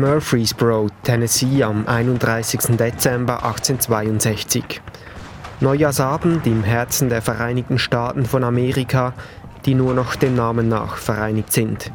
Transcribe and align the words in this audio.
Murfreesboro, 0.00 0.88
Tennessee 1.04 1.62
am 1.62 1.86
31. 1.86 2.76
Dezember 2.76 3.44
1862. 3.44 4.82
Neujahrsabend 5.60 6.46
im 6.46 6.62
Herzen 6.64 7.08
der 7.08 7.22
Vereinigten 7.22 7.78
Staaten 7.78 8.26
von 8.26 8.44
Amerika, 8.44 9.14
die 9.64 9.74
nur 9.74 9.94
noch 9.94 10.14
dem 10.14 10.34
Namen 10.34 10.68
nach 10.68 10.98
vereinigt 10.98 11.50
sind. 11.52 11.90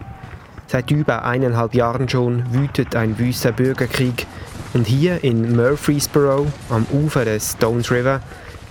Seit 0.66 0.90
über 0.90 1.26
eineinhalb 1.26 1.76
Jahren 1.76 2.10
schon 2.10 2.52
wütet 2.52 2.96
ein 2.96 3.20
wüster 3.20 3.52
Bürgerkrieg 3.52 4.26
und 4.74 4.88
hier 4.88 5.24
in 5.24 5.56
Murfreesboro 5.56 6.48
am 6.70 6.88
Ufer 6.92 7.26
des 7.26 7.52
Stones 7.52 7.92
River 7.92 8.22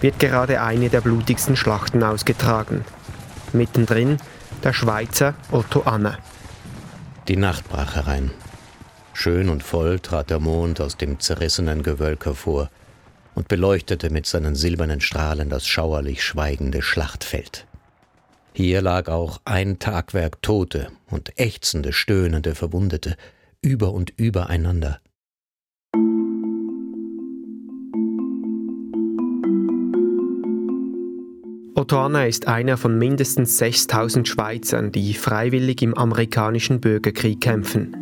wird 0.01 0.19
gerade 0.19 0.61
eine 0.61 0.89
der 0.89 1.03
blutigsten 1.03 1.55
Schlachten 1.57 2.03
ausgetragen. 2.03 2.85
Mittendrin 3.53 4.17
der 4.65 4.73
Schweizer 4.73 5.35
Otto 5.53 5.83
Anne. 5.83 6.19
Die 7.29 7.37
Nacht 7.37 7.69
brach 7.69 7.95
herein. 7.95 8.33
Schön 9.23 9.51
und 9.51 9.63
voll 9.63 9.99
trat 9.99 10.31
der 10.31 10.41
Mond 10.41 10.81
aus 10.81 10.97
dem 10.97 11.21
zerrissenen 11.21 11.83
Gewölk 11.83 12.25
hervor 12.25 12.71
und 13.35 13.49
beleuchtete 13.49 14.09
mit 14.09 14.25
seinen 14.25 14.55
silbernen 14.55 15.03
Strahlen 15.03 15.51
das 15.51 15.67
schauerlich 15.67 16.25
schweigende 16.25 16.81
Schlachtfeld. 16.81 17.67
Hier 18.55 18.81
lag 18.81 19.09
auch 19.09 19.43
ein 19.45 19.79
Tagwerk 19.79 20.41
Tote 20.41 20.89
und 21.11 21.39
ächzende, 21.39 21.93
stöhnende 21.93 22.55
Verwundete 22.55 23.15
über 23.61 23.93
und 23.93 24.11
übereinander. 24.17 25.01
Otto 31.75 32.01
Anna 32.01 32.25
ist 32.25 32.49
einer 32.49 32.79
von 32.79 32.97
mindestens 32.97 33.59
6000 33.59 34.27
Schweizern, 34.27 34.93
die 34.93 35.13
freiwillig 35.13 35.83
im 35.83 35.93
amerikanischen 35.93 36.81
Bürgerkrieg 36.81 37.43
kämpfen. 37.43 37.95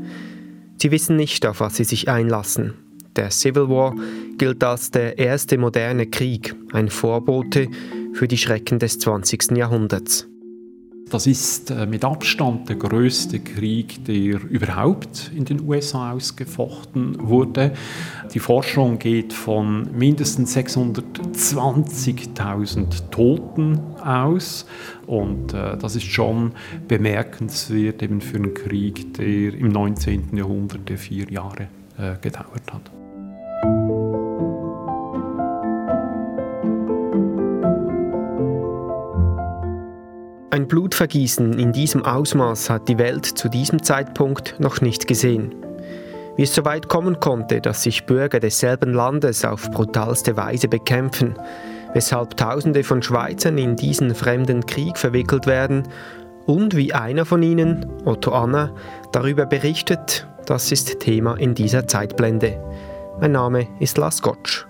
Sie 0.80 0.90
wissen 0.90 1.16
nicht, 1.16 1.44
auf 1.46 1.60
was 1.60 1.76
sie 1.76 1.84
sich 1.84 2.08
einlassen. 2.08 2.74
Der 3.16 3.30
Civil 3.30 3.68
War 3.68 3.94
gilt 4.36 4.62
als 4.62 4.92
der 4.92 5.18
erste 5.18 5.58
moderne 5.58 6.06
Krieg, 6.06 6.54
ein 6.72 6.88
Vorbote 6.88 7.68
für 8.12 8.28
die 8.28 8.38
Schrecken 8.38 8.78
des 8.78 8.98
20. 9.00 9.56
Jahrhunderts. 9.56 10.28
Das 11.11 11.27
ist 11.27 11.70
äh, 11.70 11.87
mit 11.87 12.05
Abstand 12.05 12.69
der 12.69 12.77
größte 12.77 13.41
Krieg, 13.41 14.05
der 14.05 14.42
überhaupt 14.42 15.33
in 15.34 15.47
den 15.47 15.67
USA 15.67 16.12
ausgefochten 16.12 17.28
wurde. 17.28 17.73
Die 18.34 18.41
Forschung 18.41 18.98
geht 18.98 19.33
von 19.33 19.89
mindestens 19.97 20.55
620.000 20.55 23.09
Toten 23.11 23.81
aus 24.05 24.67
und 25.06 25.55
äh, 25.55 25.79
das 25.79 25.97
ist 25.97 26.05
schon 26.05 26.53
bemerkenswert 26.89 28.03
eben 28.03 28.20
für 28.20 28.36
einen 28.36 28.53
Krieg, 28.53 29.14
der 29.14 29.55
im 29.55 29.69
19. 29.69 30.36
Jahrhundert 30.36 30.86
der 30.89 30.98
vier 30.98 31.31
Jahre 31.31 31.69
äh, 31.97 32.17
gedauert 32.20 32.70
hat. 32.70 32.97
Ein 40.59 40.67
Blutvergießen 40.67 41.56
in 41.56 41.70
diesem 41.70 42.05
Ausmaß 42.05 42.69
hat 42.69 42.89
die 42.89 42.98
Welt 42.98 43.25
zu 43.25 43.48
diesem 43.48 43.81
Zeitpunkt 43.81 44.59
noch 44.59 44.81
nicht 44.81 45.06
gesehen. 45.06 45.55
Wie 46.34 46.42
es 46.42 46.53
so 46.53 46.64
weit 46.64 46.89
kommen 46.89 47.20
konnte, 47.20 47.61
dass 47.61 47.84
sich 47.84 48.06
Bürger 48.06 48.41
desselben 48.41 48.92
Landes 48.92 49.45
auf 49.45 49.70
brutalste 49.70 50.36
Weise 50.36 50.67
bekämpfen, 50.67 51.36
weshalb 51.95 52.36
Tausende 52.36 52.83
von 52.83 53.03
Schweizern 53.03 53.56
in 53.56 53.77
diesen 53.77 54.17
fremden 54.17 54.67
Krieg 54.67 54.98
verwickelt 54.98 55.47
werden 55.47 55.84
und 56.45 56.75
wie 56.75 56.92
einer 56.92 57.25
von 57.25 57.41
ihnen, 57.45 57.86
Otto 58.05 58.33
Anna, 58.33 58.75
darüber 59.12 59.47
berichtet, 59.47 60.27
das 60.47 60.73
ist 60.73 60.98
Thema 60.98 61.36
in 61.36 61.55
dieser 61.55 61.86
Zeitblende. 61.86 62.61
Mein 63.20 63.31
Name 63.31 63.68
ist 63.79 63.97
Lars 63.97 64.20
Gottsch. 64.20 64.67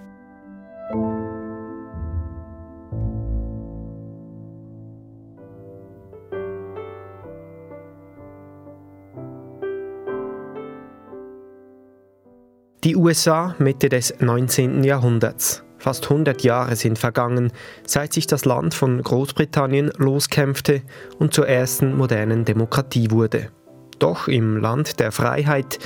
Die 12.89 12.97
USA 12.97 13.55
Mitte 13.59 13.91
des 13.91 14.15
19. 14.19 14.83
Jahrhunderts. 14.83 15.63
Fast 15.77 16.05
100 16.05 16.43
Jahre 16.43 16.75
sind 16.75 16.99
vergangen, 16.99 17.53
seit 17.85 18.15
sich 18.15 18.27
das 18.27 18.47
Land 18.47 18.73
von 18.73 19.03
Großbritannien 19.03 19.93
loskämpfte 19.99 20.81
und 21.19 21.35
zur 21.35 21.47
ersten 21.47 21.95
modernen 21.95 22.47
Demokratie 22.47 23.11
wurde. 23.11 23.51
Doch 23.99 24.27
im 24.27 24.57
Land 24.57 25.01
der 25.01 25.13
Freiheit 25.13 25.79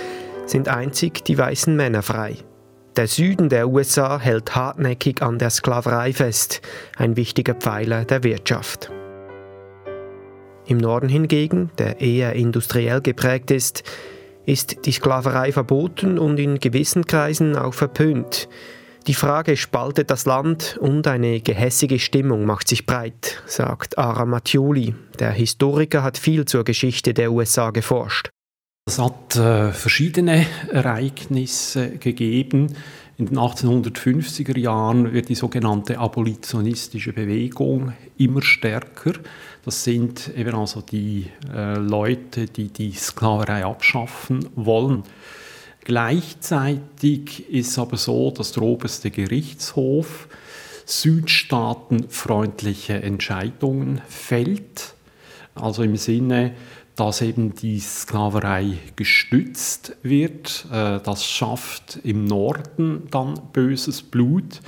sind 0.47 0.69
einzig 0.69 1.25
die 1.25 1.37
weißen 1.37 1.75
Männer 1.75 2.03
frei. 2.03 2.37
Der 2.95 3.09
Süden 3.09 3.49
der 3.49 3.69
USA 3.69 4.21
hält 4.21 4.55
hartnäckig 4.55 5.23
an 5.23 5.41
der 5.41 5.51
Sklaverei 5.51 6.12
fest, 6.12 6.61
ein 6.97 7.17
wichtiger 7.17 7.55
Pfeiler 7.55 8.05
der 8.05 8.23
Wirtschaft. 8.23 8.93
Im 10.67 10.79
Norden 10.79 11.09
hingegen, 11.09 11.73
der 11.79 12.01
eher 12.01 12.35
industriell 12.35 13.01
geprägt 13.01 13.51
ist, 13.51 13.83
ist 14.47 14.87
die 14.87 14.93
Sklaverei 14.93 15.53
verboten 15.53 16.19
und 16.19 16.39
in 16.39 16.59
gewissen 16.59 17.07
Kreisen 17.07 17.57
auch 17.57 17.75
verpönt. 17.75 18.49
Die 19.07 19.15
Frage 19.15 19.57
spaltet 19.57 20.11
das 20.11 20.27
Land 20.27 20.79
und 20.81 21.09
eine 21.09 21.41
gehässige 21.41 21.99
Stimmung 21.99 22.45
macht 22.45 22.69
sich 22.69 22.87
breit, 22.87 23.43
sagt 23.47 23.99
Ara 23.99 24.25
Mattioli. 24.25 24.95
Der 25.19 25.33
Historiker 25.33 26.05
hat 26.05 26.19
viel 26.19 26.45
zur 26.45 26.63
Geschichte 26.63 27.13
der 27.13 27.33
USA 27.33 27.71
geforscht. 27.71 28.31
Es 28.87 28.99
hat 28.99 29.37
äh, 29.37 29.73
verschiedene 29.73 30.47
Ereignisse 30.71 31.99
gegeben. 31.99 32.75
In 33.22 33.28
den 33.28 33.38
1850er 33.38 34.59
Jahren 34.59 35.12
wird 35.12 35.28
die 35.28 35.37
sogenannte 35.37 36.00
abolitionistische 36.00 37.12
Bewegung 37.12 37.93
immer 38.19 38.43
stärker. 38.43 39.12
Das 39.65 39.84
sind 39.84 40.33
eben 40.37 40.56
also 40.56 40.81
die 40.81 41.28
äh, 41.55 41.78
Leute, 41.78 42.47
die 42.47 42.66
die 42.66 42.91
Sklaverei 42.91 43.65
abschaffen 43.65 44.49
wollen. 44.56 45.05
Gleichzeitig 45.84 47.49
ist 47.49 47.78
aber 47.78 47.97
so, 47.97 48.32
dass 48.32 48.50
der 48.50 48.65
oberste 48.65 49.12
Gerichtshof 49.12 50.27
südstaatenfreundliche 50.84 53.05
Entscheidungen 53.05 54.00
fällt. 54.09 54.94
Also 55.55 55.84
im 55.84 55.97
Sinne, 55.97 56.55
dass 56.97 57.23
eben 57.23 57.55
die 57.55 57.81
Sklaverei 57.81 58.79
gestützt 58.97 59.97
wird. 60.03 60.67
Äh, 60.71 61.01
das 61.01 61.25
schafft 61.25 62.01
im 62.05 62.25
Norden 62.25 63.09
dann 63.11 63.35
böses 63.53 64.03
Blut. 64.03 64.61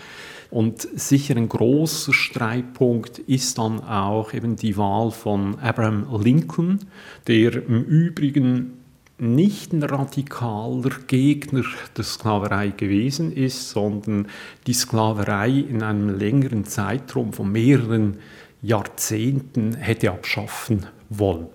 Und 0.51 0.83
sicher 0.95 1.37
ein 1.37 1.49
großer 1.49 2.12
Streitpunkt 2.12 3.19
ist 3.19 3.59
dann 3.59 3.81
auch 3.81 4.33
eben 4.35 4.55
die 4.55 4.77
Wahl 4.77 5.11
von 5.11 5.59
Abraham 5.59 6.07
Lincoln, 6.23 6.79
der 7.27 7.67
im 7.67 7.83
Übrigen 7.83 8.79
nicht 9.19 9.73
ein 9.73 9.83
radikaler 9.83 10.91
Gegner 11.06 11.65
der 11.97 12.05
Sklaverei 12.05 12.69
gewesen 12.69 13.33
ist, 13.33 13.71
sondern 13.71 14.29
die 14.67 14.75
Sklaverei 14.75 15.51
in 15.51 15.83
einem 15.83 16.19
längeren 16.19 16.65
Zeitraum 16.65 17.33
von 17.33 17.51
mehreren 17.51 18.19
Jahrzehnten 18.62 19.75
hätte 19.75 20.11
abschaffen 20.11 20.87
wollen. 21.11 21.49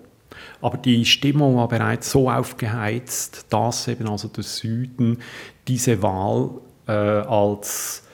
Aber 0.60 0.76
die 0.78 1.04
Stimmung 1.04 1.56
war 1.56 1.68
bereits 1.68 2.10
so 2.10 2.30
aufgeheizt, 2.30 3.46
dass 3.50 3.88
eben 3.88 4.08
also 4.08 4.28
der 4.28 4.44
Süden 4.44 5.18
diese 5.66 6.02
Wahl 6.02 6.50
äh, 6.86 6.92
als 6.92 8.04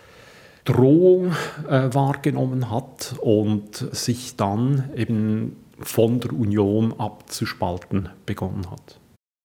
Drohung 0.64 1.32
äh, 1.68 1.88
wahrgenommen 1.92 2.70
hat 2.70 3.14
und 3.20 3.76
sich 3.92 4.36
dann 4.36 4.90
eben 4.96 5.56
von 5.78 6.20
der 6.20 6.32
Union 6.32 6.92
abzuspalten 6.98 8.08
begonnen 8.26 8.70
hat. 8.70 8.98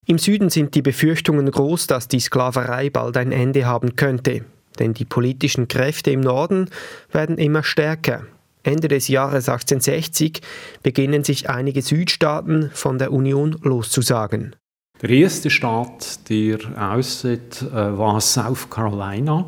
Im 0.07 0.17
Süden 0.17 0.49
sind 0.49 0.73
die 0.75 0.81
Befürchtungen 0.81 1.49
groß, 1.49 1.87
dass 1.87 2.07
die 2.07 2.19
Sklaverei 2.19 2.89
bald 2.89 3.17
ein 3.17 3.31
Ende 3.31 3.65
haben 3.65 3.95
könnte, 3.95 4.45
denn 4.79 4.93
die 4.93 5.05
politischen 5.05 5.67
Kräfte 5.67 6.11
im 6.11 6.21
Norden 6.21 6.69
werden 7.11 7.37
immer 7.37 7.63
stärker. 7.63 8.23
Ende 8.63 8.87
des 8.87 9.07
Jahres 9.07 9.49
1860 9.49 10.41
beginnen 10.83 11.23
sich 11.23 11.49
einige 11.49 11.81
Südstaaten 11.81 12.69
von 12.73 12.97
der 12.97 13.11
Union 13.11 13.57
loszusagen. 13.61 14.55
Der 15.01 15.09
erste 15.09 15.49
Staat, 15.49 16.29
der 16.29 16.59
aussieht, 16.77 17.63
äh, 17.63 17.73
war 17.73 18.21
South 18.21 18.69
Carolina. 18.69 19.47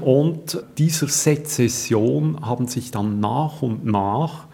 Und 0.00 0.62
dieser 0.78 1.08
Sezession 1.08 2.40
haben 2.40 2.66
sich 2.66 2.90
dann 2.90 3.20
nach 3.20 3.62
und 3.62 3.84
nach 3.84 4.46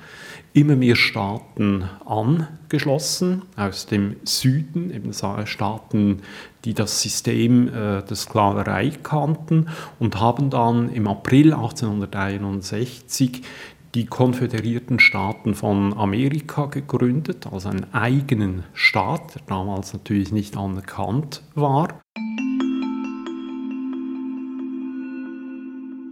immer 0.52 0.75
mehr 0.75 0.96
Staaten 0.96 1.84
angeschlossen 2.06 3.42
aus 3.56 3.87
dem 3.87 4.16
Süden, 4.25 4.90
eben 4.90 5.12
Staaten, 5.12 6.22
die 6.64 6.72
das 6.72 7.02
System 7.02 7.69
äh, 7.69 8.02
der 8.02 8.16
Sklaverei 8.16 8.90
kannten 9.02 9.69
und 9.99 10.19
haben 10.19 10.49
dann 10.49 10.88
im 10.88 11.06
April 11.08 11.52
1861 11.52 13.42
die 13.94 14.06
Konföderierten 14.06 14.98
Staaten 14.98 15.54
von 15.54 15.96
Amerika 15.96 16.66
gegründet, 16.66 17.46
also 17.50 17.68
einen 17.68 17.92
eigenen 17.92 18.64
Staat, 18.74 19.34
der 19.34 19.42
damals 19.46 19.92
natürlich 19.92 20.32
nicht 20.32 20.56
anerkannt 20.56 21.42
war. 21.54 22.00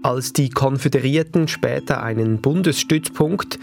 Als 0.03 0.35
die 0.35 0.51
Konföderierten 0.51 1.49
später 1.49 2.03
einen 2.03 2.41
Bundesstützpunkt, 2.41 3.59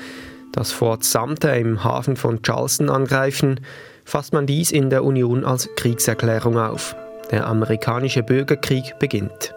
das 0.52 0.72
Fort 0.72 1.04
Sumter 1.04 1.56
im 1.56 1.84
Hafen 1.84 2.16
von 2.16 2.42
Charleston, 2.42 2.90
angreifen, 2.90 3.60
fasst 4.06 4.34
man 4.34 4.48
dies 4.48 4.72
in 4.72 4.90
der 4.90 5.04
Union 5.04 5.46
als 5.46 5.70
Kriegserklärung 5.76 6.58
auf. 6.58 6.96
Der 7.30 7.48
amerikanische 7.48 8.24
Bürgerkrieg 8.24 8.98
beginnt. 9.00 9.54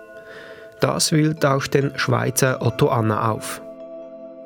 Das 0.81 1.11
wühlt 1.11 1.45
auch 1.47 1.67
den 1.67 1.99
Schweizer 1.99 2.61
Otto 2.61 2.89
Anna 2.89 3.31
auf. 3.31 3.64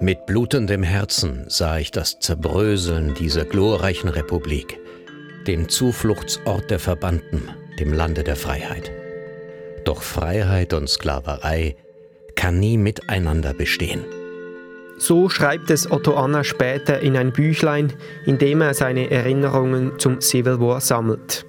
Mit 0.01 0.27
blutendem 0.27 0.85
Herzen 0.85 1.47
sah 1.49 1.79
ich 1.79 1.91
das 1.91 2.21
Zerbröseln 2.21 3.15
dieser 3.15 3.45
glorreichen 3.45 4.09
Republik, 4.09 4.79
den 5.49 5.69
Zufluchtsort 5.69 6.71
der 6.71 6.79
Verbannten, 6.79 7.49
dem 7.81 7.93
Lande 7.93 8.23
der 8.23 8.37
Freiheit. 8.37 8.93
Doch 9.85 10.03
Freiheit 10.03 10.73
und 10.73 10.89
Sklaverei 10.89 11.75
kann 12.37 12.61
nie 12.61 12.79
miteinander 12.79 13.55
bestehen. 13.55 14.05
So 14.99 15.29
schreibt 15.29 15.69
es 15.69 15.91
Otto 15.91 16.15
Anna 16.15 16.45
später 16.45 17.01
in 17.01 17.17
ein 17.17 17.33
Büchlein, 17.33 17.93
in 18.25 18.39
dem 18.39 18.61
er 18.61 18.75
seine 18.75 19.11
Erinnerungen 19.11 19.99
zum 19.99 20.21
Civil 20.21 20.61
War 20.61 20.81
sammelt. 20.81 21.45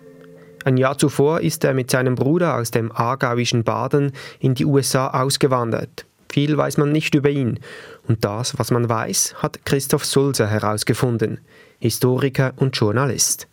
Ein 0.65 0.77
Jahr 0.77 0.97
zuvor 0.97 1.41
ist 1.41 1.63
er 1.63 1.75
mit 1.75 1.91
seinem 1.91 2.15
Bruder 2.15 2.57
aus 2.57 2.71
dem 2.71 2.91
aargauischen 2.91 3.63
Baden 3.63 4.11
in 4.39 4.55
die 4.55 4.65
USA 4.65 5.21
ausgewandert. 5.21 6.07
Viel 6.31 6.55
weiß 6.55 6.77
man 6.77 6.91
nicht 6.91 7.15
über 7.15 7.29
ihn. 7.29 7.59
Und 8.09 8.25
das, 8.25 8.57
was 8.57 8.71
man 8.71 8.89
weiß, 8.89 9.35
hat 9.37 9.63
Christoph 9.65 10.03
Sulzer 10.03 10.47
herausgefunden, 10.47 11.41
Historiker 11.77 12.53
und 12.55 12.75
Journalist. 12.75 13.47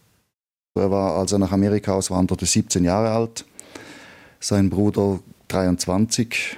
Er 0.74 0.90
war, 0.90 1.18
als 1.18 1.32
er 1.32 1.38
nach 1.38 1.52
Amerika 1.52 1.92
auswanderte, 1.92 2.46
17 2.46 2.82
Jahre 2.82 3.10
alt, 3.10 3.44
sein 4.40 4.70
Bruder 4.70 5.20
23 5.48 6.56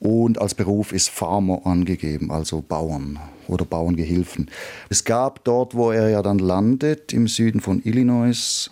und 0.00 0.38
als 0.38 0.54
Beruf 0.54 0.92
ist 0.92 1.08
Farmer 1.08 1.62
angegeben, 1.64 2.30
also 2.30 2.60
Bauern 2.60 3.18
oder 3.48 3.64
Bauerngehilfen. 3.64 4.50
Es 4.90 5.04
gab 5.04 5.44
dort, 5.44 5.74
wo 5.74 5.92
er 5.92 6.10
ja 6.10 6.20
dann 6.20 6.38
landet, 6.38 7.14
im 7.14 7.26
Süden 7.26 7.60
von 7.60 7.80
Illinois 7.84 8.70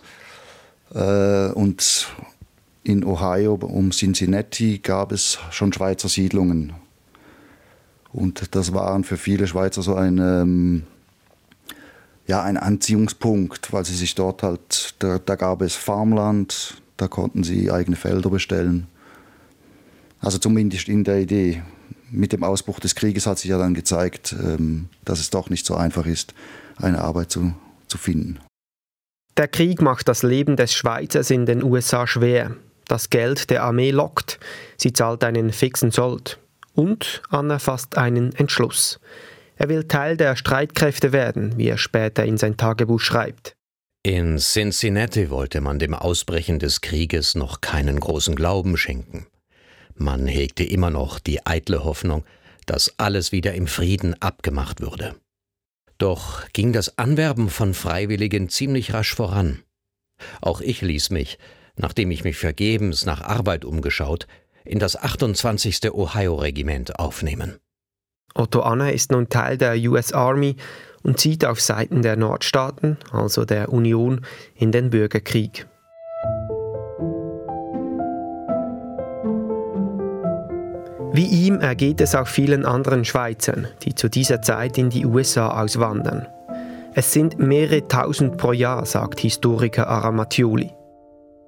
äh, 0.93 1.47
und 1.53 2.07
in 2.83 3.03
Ohio 3.03 3.55
um 3.55 3.89
Cincinnati 3.89 4.77
gab 4.77 5.11
es 5.11 5.39
schon 5.49 5.73
Schweizer 5.73 6.07
Siedlungen. 6.07 6.73
Und 8.13 8.55
das 8.55 8.73
waren 8.73 9.03
für 9.03 9.17
viele 9.17 9.47
Schweizer 9.47 9.81
so 9.81 9.95
ein, 9.95 10.19
ähm, 10.19 10.83
ja, 12.27 12.43
ein 12.43 12.57
Anziehungspunkt, 12.57 13.73
weil 13.73 13.83
sie 13.83 13.95
sich 13.95 14.15
dort 14.15 14.43
halt, 14.43 14.95
da, 14.99 15.19
da 15.19 15.35
gab 15.35 15.61
es 15.61 15.75
Farmland, 15.75 16.81
da 16.97 17.07
konnten 17.07 17.43
sie 17.43 17.71
eigene 17.71 17.95
Felder 17.95 18.29
bestellen. 18.29 18.87
Also 20.19 20.37
zumindest 20.37 20.87
in 20.87 21.03
der 21.03 21.19
Idee. 21.19 21.63
Mit 22.11 22.31
dem 22.31 22.43
Ausbruch 22.43 22.79
des 22.79 22.93
Krieges 22.93 23.25
hat 23.25 23.39
sich 23.39 23.49
ja 23.49 23.57
dann 23.57 23.73
gezeigt, 23.73 24.35
ähm, 24.39 24.87
dass 25.03 25.19
es 25.19 25.31
doch 25.31 25.49
nicht 25.49 25.65
so 25.65 25.75
einfach 25.75 26.05
ist, 26.05 26.35
eine 26.77 27.01
Arbeit 27.01 27.31
zu, 27.31 27.55
zu 27.87 27.97
finden. 27.97 28.39
Der 29.35 29.47
Krieg 29.47 29.81
macht 29.81 30.07
das 30.07 30.21
Leben 30.21 30.55
des 30.55 30.75
Schweizers 30.75 31.31
in 31.31 31.47
den 31.47 31.63
USA 31.63 32.05
schwer. 32.05 32.55
Das 32.87 33.09
Geld 33.09 33.49
der 33.49 33.63
Armee 33.63 33.89
lockt. 33.89 34.39
Sie 34.77 34.93
zahlt 34.93 35.23
einen 35.23 35.51
fixen 35.51 35.89
Sold. 35.89 36.37
Und 36.75 37.21
Anna 37.29 37.59
fasst 37.59 37.97
einen 37.97 38.33
Entschluss. 38.33 38.99
Er 39.55 39.69
will 39.69 39.87
Teil 39.87 40.17
der 40.17 40.35
Streitkräfte 40.35 41.11
werden, 41.11 41.57
wie 41.57 41.67
er 41.67 41.77
später 41.77 42.25
in 42.25 42.37
sein 42.37 42.57
Tagebuch 42.57 42.99
schreibt. 42.99 43.55
In 44.05 44.37
Cincinnati 44.37 45.29
wollte 45.29 45.61
man 45.61 45.79
dem 45.79 45.93
Ausbrechen 45.93 46.59
des 46.59 46.81
Krieges 46.81 47.35
noch 47.35 47.61
keinen 47.61 47.99
großen 47.99 48.35
Glauben 48.35 48.75
schenken. 48.75 49.27
Man 49.95 50.27
hegte 50.27 50.63
immer 50.63 50.89
noch 50.89 51.19
die 51.19 51.45
eitle 51.45 51.83
Hoffnung, 51.83 52.25
dass 52.65 52.97
alles 52.97 53.31
wieder 53.31 53.53
im 53.53 53.67
Frieden 53.67 54.21
abgemacht 54.21 54.81
würde. 54.81 55.15
Doch 55.97 56.49
ging 56.51 56.73
das 56.73 56.97
Anwerben 56.97 57.49
von 57.49 57.73
Freiwilligen 57.73 58.49
ziemlich 58.49 58.93
rasch 58.93 59.15
voran. 59.15 59.63
Auch 60.41 60.59
ich 60.59 60.81
ließ 60.81 61.11
mich, 61.11 61.37
nachdem 61.75 62.11
ich 62.11 62.23
mich 62.23 62.37
vergebens 62.37 63.05
nach 63.05 63.21
Arbeit 63.21 63.63
umgeschaut, 63.63 64.27
in 64.65 64.79
das 64.79 64.95
28. 64.95 65.93
Ohio-Regiment 65.93 66.99
aufnehmen. 66.99 67.57
Otto 68.35 68.61
Anna 68.61 68.89
ist 68.89 69.11
nun 69.11 69.29
Teil 69.29 69.57
der 69.57 69.75
US 69.89 70.11
Army 70.11 70.55
und 71.03 71.19
zieht 71.19 71.45
auf 71.45 71.61
Seiten 71.61 72.01
der 72.01 72.15
Nordstaaten, 72.15 72.97
also 73.11 73.45
der 73.45 73.71
Union, 73.71 74.21
in 74.55 74.71
den 74.71 74.89
Bürgerkrieg. 74.89 75.67
Wie 81.15 81.27
ihm 81.27 81.59
ergeht 81.59 82.01
es 82.01 82.15
auch 82.15 82.25
vielen 82.25 82.65
anderen 82.65 83.05
Schweizern, 83.05 83.67
die 83.83 83.93
zu 83.93 84.09
dieser 84.09 84.41
Zeit 84.41 84.79
in 84.79 84.89
die 84.89 85.05
USA 85.05 85.61
auswandern. 85.61 86.27
Es 86.95 87.13
sind 87.13 87.37
mehrere 87.37 87.87
tausend 87.87 88.37
pro 88.37 88.51
Jahr, 88.51 88.83
sagt 88.87 89.19
Historiker 89.19 89.87
Aramatioli. 89.87 90.71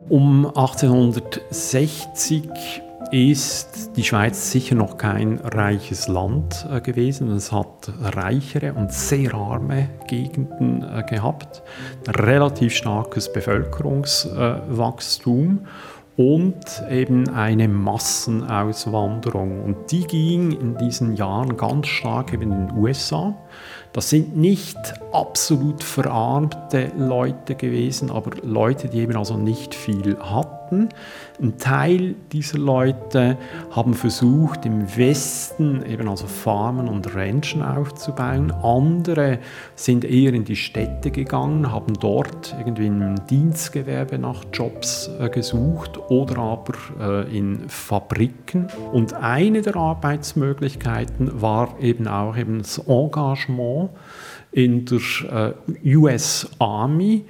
Um 0.08 0.46
1860 0.46 2.84
ist 3.12 3.96
die 3.96 4.04
Schweiz 4.04 4.52
sicher 4.52 4.75
noch 4.75 4.98
kein 4.98 5.40
reiches 5.40 6.07
Land 6.07 6.68
äh, 6.72 6.81
gewesen. 6.81 7.31
Es 7.31 7.52
hat 7.52 7.92
reichere 8.02 8.74
und 8.74 8.92
sehr 8.92 9.34
arme 9.34 9.90
Gegenden 10.07 10.84
äh, 10.84 11.02
gehabt, 11.04 11.63
relativ 12.07 12.75
starkes 12.75 13.31
Bevölkerungswachstum 13.31 15.66
und 16.18 16.84
eben 16.90 17.30
eine 17.30 17.68
Massenauswanderung. 17.68 19.63
Und 19.63 19.92
die 19.92 20.08
ging 20.08 20.51
in 20.51 20.78
diesen 20.78 21.16
Jahren 21.16 21.58
ganz 21.58 21.88
stark 21.88 22.34
eben 22.34 22.44
in 22.44 22.68
den 22.68 22.78
USA. 22.78 23.36
Das 23.92 24.10
sind 24.10 24.36
nicht 24.36 24.78
absolut 25.12 25.84
verarmte 25.84 26.92
Leute 26.98 27.56
gewesen, 27.56 28.12
aber 28.12 28.31
Leute, 28.44 28.90
die 28.90 29.00
eben 29.00 29.16
also 29.16 29.38
nicht 29.38 29.74
viel 29.74 30.18
hatten. 30.19 30.65
Ein 31.42 31.57
Teil 31.57 32.16
dieser 32.31 32.57
Leute 32.57 33.38
haben 33.72 33.94
versucht, 33.94 34.66
im 34.66 34.95
Westen 34.98 35.86
eben 35.86 36.07
also 36.07 36.27
Farmen 36.27 36.88
und 36.88 37.13
Ranchen 37.16 37.62
aufzubauen. 37.62 38.51
Andere 38.51 39.39
sind 39.75 40.06
eher 40.06 40.33
in 40.33 40.45
die 40.45 40.56
Städte 40.56 41.12
gegangen, 41.12 41.72
haben 41.72 41.94
dort 42.00 42.55
irgendwie 42.58 42.88
im 42.88 43.15
Dienstgewerbe 43.27 44.17
nach 44.17 44.44
Jobs 44.53 45.10
äh, 45.20 45.29
gesucht 45.29 46.00
oder 46.10 46.38
aber 46.38 46.74
äh, 47.00 47.38
in 47.38 47.67
Fabriken. 47.67 48.67
Und 48.94 49.13
eine 49.13 49.62
der 49.62 49.75
Arbeitsmöglichkeiten 49.75 51.41
war 51.41 51.75
eben 51.79 52.08
auch 52.08 52.38
eben 52.38 52.60
das 52.60 52.77
Engagement 52.77 53.89
in 54.51 54.86
der 54.86 55.53
äh, 55.84 55.96
US 55.96 56.50
Army 56.60 57.25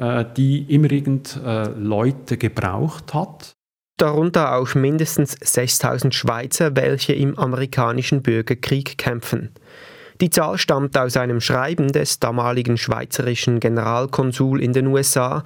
äh, 0.00 0.24
die 0.36 0.62
immer 0.74 0.90
irgend 0.90 1.38
äh, 1.44 1.68
Leute 1.70 2.36
gebraucht 2.38 3.12
hat. 3.12 3.52
Darunter 3.98 4.56
auch 4.56 4.74
mindestens 4.74 5.36
6000 5.42 6.14
Schweizer, 6.14 6.74
welche 6.74 7.12
im 7.12 7.38
amerikanischen 7.38 8.22
Bürgerkrieg 8.22 8.96
kämpfen. 8.96 9.50
Die 10.22 10.30
Zahl 10.30 10.56
stammt 10.58 10.96
aus 10.96 11.16
einem 11.16 11.40
Schreiben 11.40 11.92
des 11.92 12.18
damaligen 12.18 12.78
schweizerischen 12.78 13.60
Generalkonsul 13.60 14.62
in 14.62 14.72
den 14.72 14.86
USA, 14.86 15.44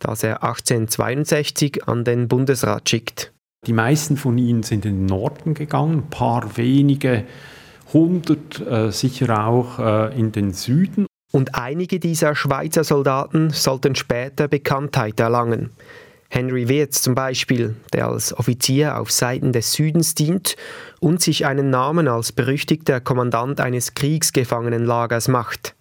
das 0.00 0.22
er 0.22 0.42
1862 0.42 1.88
an 1.88 2.04
den 2.04 2.28
Bundesrat 2.28 2.88
schickt. 2.88 3.32
Die 3.66 3.72
meisten 3.72 4.18
von 4.18 4.36
ihnen 4.36 4.62
sind 4.62 4.84
in 4.84 4.96
den 4.96 5.06
Norden 5.06 5.54
gegangen, 5.54 6.00
ein 6.00 6.10
paar 6.10 6.58
wenige 6.58 7.24
hundert 7.94 8.60
äh, 8.60 8.90
sicher 8.90 9.46
auch 9.46 9.78
äh, 9.78 10.18
in 10.18 10.32
den 10.32 10.52
Süden. 10.52 11.06
Und 11.34 11.56
einige 11.56 11.98
dieser 11.98 12.36
Schweizer 12.36 12.84
Soldaten 12.84 13.50
sollten 13.50 13.96
später 13.96 14.46
Bekanntheit 14.46 15.18
erlangen. 15.18 15.70
Henry 16.28 16.68
Wirz 16.68 17.02
zum 17.02 17.16
Beispiel, 17.16 17.74
der 17.92 18.06
als 18.06 18.38
Offizier 18.38 19.00
auf 19.00 19.10
Seiten 19.10 19.50
des 19.50 19.72
Südens 19.72 20.14
dient 20.14 20.54
und 21.00 21.20
sich 21.20 21.44
einen 21.44 21.70
Namen 21.70 22.06
als 22.06 22.30
berüchtigter 22.30 23.00
Kommandant 23.00 23.60
eines 23.60 23.94
Kriegsgefangenenlagers 23.94 25.26
macht. 25.26 25.74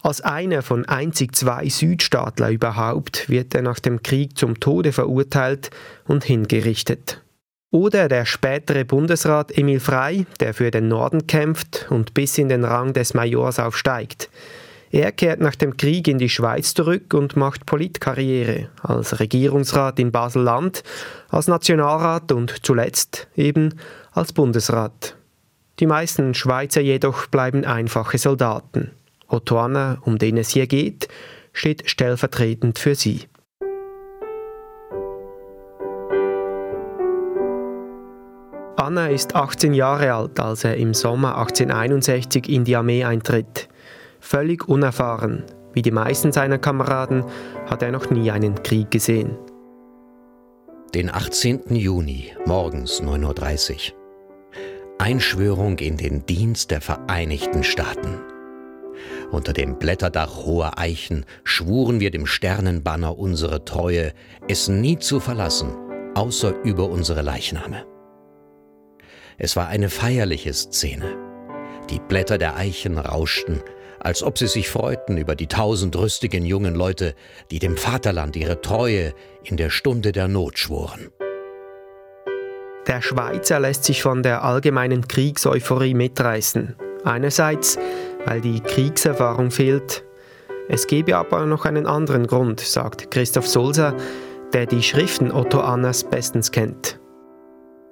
Als 0.00 0.20
einer 0.20 0.62
von 0.62 0.84
einzig 0.84 1.34
zwei 1.34 1.68
Südstaatler 1.68 2.50
überhaupt 2.50 3.28
wird 3.28 3.56
er 3.56 3.62
nach 3.62 3.80
dem 3.80 4.04
Krieg 4.04 4.38
zum 4.38 4.60
Tode 4.60 4.92
verurteilt 4.92 5.70
und 6.06 6.22
hingerichtet. 6.22 7.20
Oder 7.72 8.06
der 8.06 8.26
spätere 8.26 8.84
Bundesrat 8.84 9.58
Emil 9.58 9.80
Frey, 9.80 10.24
der 10.38 10.54
für 10.54 10.70
den 10.70 10.86
Norden 10.86 11.26
kämpft 11.26 11.88
und 11.90 12.14
bis 12.14 12.38
in 12.38 12.48
den 12.48 12.64
Rang 12.64 12.92
des 12.92 13.12
Majors 13.12 13.58
aufsteigt. 13.58 14.30
Er 14.90 15.12
kehrt 15.12 15.40
nach 15.40 15.54
dem 15.54 15.76
Krieg 15.76 16.08
in 16.08 16.18
die 16.18 16.30
Schweiz 16.30 16.72
zurück 16.72 17.12
und 17.12 17.36
macht 17.36 17.66
Politkarriere 17.66 18.68
als 18.82 19.20
Regierungsrat 19.20 19.98
in 19.98 20.12
Basel-Land, 20.12 20.82
als 21.28 21.46
Nationalrat 21.46 22.32
und 22.32 22.64
zuletzt 22.64 23.28
eben 23.36 23.74
als 24.12 24.32
Bundesrat. 24.32 25.16
Die 25.78 25.86
meisten 25.86 26.34
Schweizer 26.34 26.80
jedoch 26.80 27.26
bleiben 27.26 27.64
einfache 27.64 28.18
Soldaten. 28.18 28.90
Otto 29.28 29.60
Anna, 29.60 29.98
um 30.04 30.16
den 30.18 30.38
es 30.38 30.48
hier 30.50 30.66
geht, 30.66 31.08
steht 31.52 31.88
stellvertretend 31.88 32.78
für 32.78 32.94
sie. 32.94 33.28
Anna 38.76 39.08
ist 39.08 39.34
18 39.34 39.74
Jahre 39.74 40.14
alt, 40.14 40.40
als 40.40 40.64
er 40.64 40.76
im 40.76 40.94
Sommer 40.94 41.36
1861 41.36 42.48
in 42.48 42.64
die 42.64 42.74
Armee 42.74 43.04
eintritt. 43.04 43.68
Völlig 44.30 44.68
unerfahren, 44.68 45.42
wie 45.72 45.80
die 45.80 45.90
meisten 45.90 46.32
seiner 46.32 46.58
Kameraden, 46.58 47.24
hat 47.64 47.82
er 47.82 47.90
noch 47.90 48.10
nie 48.10 48.30
einen 48.30 48.62
Krieg 48.62 48.90
gesehen. 48.90 49.38
Den 50.92 51.08
18. 51.08 51.74
Juni, 51.74 52.34
morgens 52.44 53.00
9.30 53.00 53.72
Uhr. 53.72 53.98
Einschwörung 54.98 55.78
in 55.78 55.96
den 55.96 56.26
Dienst 56.26 56.70
der 56.70 56.82
Vereinigten 56.82 57.64
Staaten. 57.64 58.20
Unter 59.30 59.54
dem 59.54 59.78
Blätterdach 59.78 60.44
hoher 60.44 60.78
Eichen 60.78 61.24
schwuren 61.42 61.98
wir 61.98 62.10
dem 62.10 62.26
Sternenbanner 62.26 63.18
unsere 63.18 63.64
Treue, 63.64 64.12
es 64.46 64.68
nie 64.68 64.98
zu 64.98 65.20
verlassen, 65.20 65.72
außer 66.14 66.52
über 66.64 66.90
unsere 66.90 67.22
Leichname. 67.22 67.86
Es 69.38 69.56
war 69.56 69.68
eine 69.68 69.88
feierliche 69.88 70.52
Szene. 70.52 71.16
Die 71.88 72.00
Blätter 72.00 72.36
der 72.36 72.56
Eichen 72.56 72.98
rauschten, 72.98 73.62
als 74.00 74.22
ob 74.22 74.38
sie 74.38 74.46
sich 74.46 74.68
freuten 74.68 75.16
über 75.16 75.34
die 75.34 75.46
tausend 75.46 75.96
rüstigen 75.96 76.44
jungen 76.44 76.74
Leute, 76.74 77.14
die 77.50 77.58
dem 77.58 77.76
Vaterland 77.76 78.36
ihre 78.36 78.60
Treue 78.60 79.14
in 79.44 79.56
der 79.56 79.70
Stunde 79.70 80.12
der 80.12 80.28
Not 80.28 80.58
schworen. 80.58 81.08
Der 82.86 83.02
Schweizer 83.02 83.60
lässt 83.60 83.84
sich 83.84 84.02
von 84.02 84.22
der 84.22 84.42
allgemeinen 84.44 85.06
Kriegseuphorie 85.06 85.94
mitreißen. 85.94 86.74
Einerseits, 87.04 87.78
weil 88.24 88.40
die 88.40 88.60
Kriegserfahrung 88.60 89.50
fehlt. 89.50 90.04
Es 90.68 90.86
gebe 90.86 91.16
aber 91.16 91.44
noch 91.46 91.64
einen 91.64 91.86
anderen 91.86 92.26
Grund, 92.26 92.60
sagt 92.60 93.10
Christoph 93.10 93.46
Sulzer, 93.46 93.94
der 94.52 94.66
die 94.66 94.82
Schriften 94.82 95.30
Otto 95.30 95.60
Annas 95.60 96.04
bestens 96.04 96.50
kennt. 96.50 96.98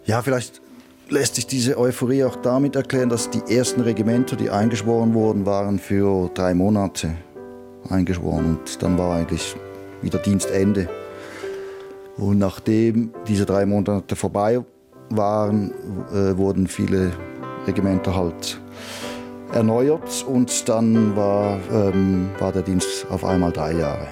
Ja, 0.04 0.22
vielleicht 0.22 0.62
lässt 1.08 1.36
sich 1.36 1.46
diese 1.46 1.78
Euphorie 1.78 2.25
auch 2.25 2.36
damit 2.36 2.76
erklären, 2.76 3.08
dass 3.08 3.30
die 3.30 3.42
ersten 3.54 3.80
Regimenter, 3.80 4.36
die 4.36 4.50
eingeschworen 4.50 5.14
wurden, 5.14 5.46
waren 5.46 5.78
für 5.78 6.30
drei 6.34 6.54
Monate 6.54 7.14
eingeschworen 7.88 8.58
und 8.58 8.82
dann 8.82 8.98
war 8.98 9.16
eigentlich 9.16 9.54
wieder 10.02 10.18
Dienstende. 10.18 10.88
Und 12.16 12.38
nachdem 12.38 13.12
diese 13.28 13.46
drei 13.46 13.66
Monate 13.66 14.16
vorbei 14.16 14.60
waren, 15.10 15.72
äh, 16.12 16.36
wurden 16.36 16.66
viele 16.66 17.12
Regimenter 17.66 18.16
halt 18.16 18.60
erneuert 19.52 20.25
und 20.28 20.68
dann 20.68 21.14
war, 21.14 21.58
ähm, 21.72 22.30
war 22.38 22.52
der 22.52 22.62
Dienst 22.62 23.06
auf 23.10 23.25
einmal 23.25 23.52
drei 23.52 23.72
Jahre. 23.72 24.08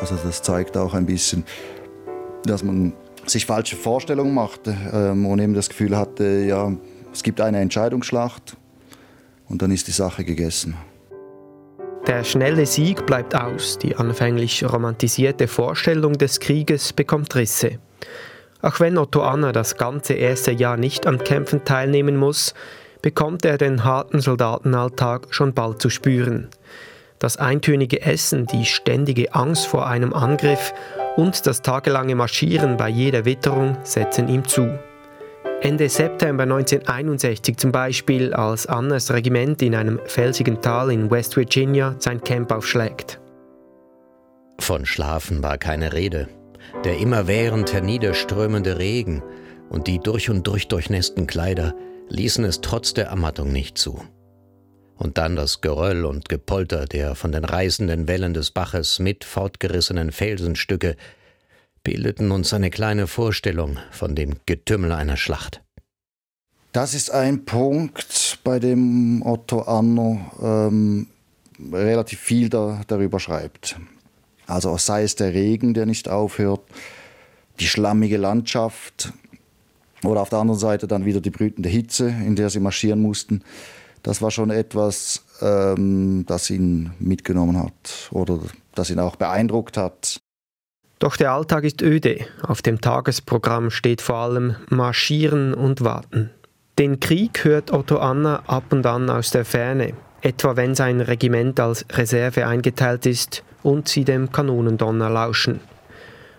Also 0.00 0.16
das 0.16 0.42
zeigt 0.42 0.76
auch 0.76 0.94
ein 0.94 1.06
bisschen, 1.06 1.44
dass 2.44 2.64
man 2.64 2.92
sich 3.30 3.46
falsche 3.46 3.76
Vorstellungen 3.76 4.34
machte 4.34 4.76
ähm, 4.92 5.26
und 5.26 5.38
eben 5.38 5.54
das 5.54 5.68
Gefühl 5.68 5.96
hatte, 5.96 6.24
ja, 6.24 6.72
es 7.12 7.22
gibt 7.22 7.40
eine 7.40 7.60
Entscheidungsschlacht 7.60 8.56
und 9.48 9.62
dann 9.62 9.70
ist 9.70 9.88
die 9.88 9.92
Sache 9.92 10.24
gegessen. 10.24 10.76
Der 12.06 12.24
schnelle 12.24 12.64
Sieg 12.64 13.04
bleibt 13.06 13.34
aus, 13.34 13.78
die 13.78 13.96
anfänglich 13.96 14.64
romantisierte 14.64 15.46
Vorstellung 15.46 16.14
des 16.14 16.40
Krieges 16.40 16.92
bekommt 16.92 17.34
Risse. 17.34 17.78
Auch 18.62 18.80
wenn 18.80 18.98
Otto 18.98 19.22
Anna 19.22 19.52
das 19.52 19.76
ganze 19.76 20.14
erste 20.14 20.52
Jahr 20.52 20.76
nicht 20.76 21.06
an 21.06 21.18
Kämpfen 21.18 21.64
teilnehmen 21.64 22.16
muss, 22.16 22.54
bekommt 23.02 23.44
er 23.44 23.58
den 23.58 23.84
harten 23.84 24.20
Soldatenalltag 24.20 25.26
schon 25.30 25.54
bald 25.54 25.80
zu 25.82 25.90
spüren. 25.90 26.48
Das 27.18 27.36
eintönige 27.36 28.00
Essen, 28.02 28.46
die 28.46 28.64
ständige 28.64 29.34
Angst 29.34 29.66
vor 29.66 29.86
einem 29.86 30.12
Angriff 30.12 30.72
und 31.18 31.48
das 31.48 31.62
tagelange 31.62 32.14
Marschieren 32.14 32.76
bei 32.76 32.88
jeder 32.88 33.24
Witterung 33.24 33.76
setzen 33.82 34.28
ihm 34.28 34.46
zu. 34.46 34.78
Ende 35.60 35.88
September 35.88 36.44
1961 36.44 37.56
zum 37.56 37.72
Beispiel, 37.72 38.32
als 38.32 38.68
Annas 38.68 39.10
Regiment 39.10 39.60
in 39.60 39.74
einem 39.74 39.98
felsigen 40.04 40.62
Tal 40.62 40.92
in 40.92 41.10
West 41.10 41.36
Virginia 41.36 41.96
sein 41.98 42.20
Camp 42.20 42.52
aufschlägt. 42.52 43.18
Von 44.60 44.86
Schlafen 44.86 45.42
war 45.42 45.58
keine 45.58 45.92
Rede. 45.92 46.28
Der 46.84 46.98
immerwährend 46.98 47.72
herniederströmende 47.72 48.78
Regen 48.78 49.24
und 49.70 49.88
die 49.88 49.98
durch 49.98 50.30
und 50.30 50.46
durch 50.46 50.68
durchnässten 50.68 51.26
Kleider 51.26 51.74
ließen 52.08 52.44
es 52.44 52.60
trotz 52.60 52.94
der 52.94 53.06
Ermattung 53.06 53.50
nicht 53.50 53.76
zu. 53.76 54.00
Und 54.98 55.16
dann 55.16 55.36
das 55.36 55.60
Geröll 55.60 56.04
und 56.04 56.28
Gepolter 56.28 56.84
der 56.84 57.14
von 57.14 57.32
den 57.32 57.44
reißenden 57.44 58.08
Wellen 58.08 58.34
des 58.34 58.50
Baches 58.50 58.98
mit 58.98 59.24
fortgerissenen 59.24 60.12
Felsenstücke 60.12 60.96
bildeten 61.84 62.32
uns 62.32 62.52
eine 62.52 62.70
kleine 62.70 63.06
Vorstellung 63.06 63.78
von 63.92 64.14
dem 64.14 64.34
Getümmel 64.44 64.92
einer 64.92 65.16
Schlacht. 65.16 65.62
Das 66.72 66.94
ist 66.94 67.10
ein 67.10 67.44
Punkt, 67.44 68.40
bei 68.44 68.58
dem 68.58 69.22
Otto 69.24 69.62
Anno 69.62 70.20
ähm, 70.42 71.06
relativ 71.72 72.20
viel 72.20 72.48
da, 72.48 72.82
darüber 72.86 73.20
schreibt. 73.20 73.76
Also 74.46 74.76
sei 74.78 75.04
es 75.04 75.14
der 75.14 75.32
Regen, 75.32 75.74
der 75.74 75.86
nicht 75.86 76.08
aufhört, 76.08 76.60
die 77.60 77.66
schlammige 77.66 78.16
Landschaft 78.16 79.12
oder 80.04 80.20
auf 80.20 80.28
der 80.28 80.38
anderen 80.40 80.60
Seite 80.60 80.86
dann 80.86 81.04
wieder 81.04 81.20
die 81.20 81.30
brütende 81.30 81.68
Hitze, 81.68 82.08
in 82.08 82.36
der 82.36 82.50
sie 82.50 82.60
marschieren 82.60 83.00
mussten. 83.00 83.42
Das 84.08 84.22
war 84.22 84.30
schon 84.30 84.48
etwas, 84.48 85.22
ähm, 85.42 86.24
das 86.26 86.48
ihn 86.48 86.92
mitgenommen 86.98 87.62
hat 87.62 88.08
oder 88.10 88.38
das 88.74 88.88
ihn 88.88 89.00
auch 89.00 89.16
beeindruckt 89.16 89.76
hat. 89.76 90.18
Doch 90.98 91.18
der 91.18 91.32
Alltag 91.32 91.64
ist 91.64 91.82
öde. 91.82 92.24
Auf 92.40 92.62
dem 92.62 92.80
Tagesprogramm 92.80 93.68
steht 93.68 94.00
vor 94.00 94.16
allem 94.16 94.56
Marschieren 94.70 95.52
und 95.52 95.84
Warten. 95.84 96.30
Den 96.78 97.00
Krieg 97.00 97.44
hört 97.44 97.70
Otto 97.70 97.98
Anna 97.98 98.44
ab 98.46 98.72
und 98.72 98.86
an 98.86 99.10
aus 99.10 99.30
der 99.30 99.44
Ferne, 99.44 99.92
etwa 100.22 100.56
wenn 100.56 100.74
sein 100.74 101.02
Regiment 101.02 101.60
als 101.60 101.84
Reserve 101.92 102.46
eingeteilt 102.46 103.04
ist 103.04 103.44
und 103.62 103.88
sie 103.88 104.04
dem 104.04 104.32
Kanonendonner 104.32 105.10
lauschen. 105.10 105.60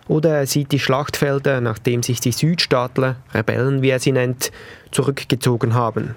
Oder 0.08 0.38
er 0.38 0.48
sieht 0.48 0.72
die 0.72 0.80
Schlachtfelder, 0.80 1.60
nachdem 1.60 2.02
sich 2.02 2.18
die 2.18 2.32
Südstaatler, 2.32 3.14
Rebellen 3.32 3.80
wie 3.80 3.90
er 3.90 4.00
sie 4.00 4.10
nennt, 4.10 4.50
zurückgezogen 4.90 5.74
haben. 5.74 6.16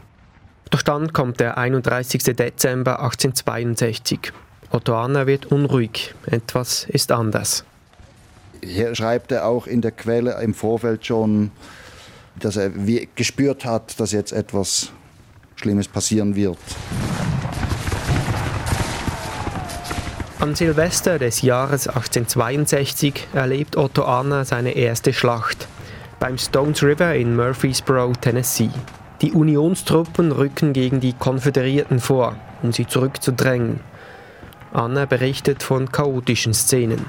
Doch 0.74 0.82
dann 0.82 1.14
kommt 1.14 1.40
der 1.40 1.60
31. 1.60 2.24
Dezember 2.36 3.00
1862. 3.00 4.34
Otto 4.72 4.98
Anna 4.98 5.28
wird 5.28 5.46
unruhig, 5.46 6.16
etwas 6.26 6.86
ist 6.86 7.12
anders. 7.12 7.64
Hier 8.64 8.96
schreibt 8.96 9.32
er 9.32 9.46
auch 9.46 9.68
in 9.68 9.82
der 9.82 9.92
Quelle 9.92 10.42
im 10.42 10.56
Vorfeld 10.56 11.06
schon, 11.06 11.52
dass 12.40 12.56
er 12.56 12.72
gespürt 13.14 13.66
hat, 13.66 14.00
dass 14.00 14.14
jetzt 14.14 14.32
etwas 14.32 14.90
Schlimmes 15.58 15.88
passieren 15.88 16.36
wird. 16.36 16.58
An 20.40 20.56
Silvester 20.56 21.20
des 21.20 21.44
Jahres 21.44 21.88
1862 21.88 23.28
erlebt 23.36 23.78
Otto 23.78 24.06
Anna 24.06 24.44
seine 24.44 24.72
erste 24.72 25.14
Schlacht 25.14 25.68
beim 26.20 26.40
Stones 26.40 26.82
River 26.82 27.14
in 27.14 27.36
Murfreesboro, 27.36 28.14
Tennessee. 28.14 28.72
Die 29.24 29.32
Unionstruppen 29.32 30.34
rücken 30.34 30.74
gegen 30.74 31.00
die 31.00 31.14
Konföderierten 31.14 32.02
vor, 32.02 32.36
um 32.62 32.74
sie 32.74 32.86
zurückzudrängen. 32.86 33.80
Anna 34.74 35.06
berichtet 35.06 35.64
von 35.64 35.90
chaotischen 35.90 36.54
Szenen. 36.54 37.06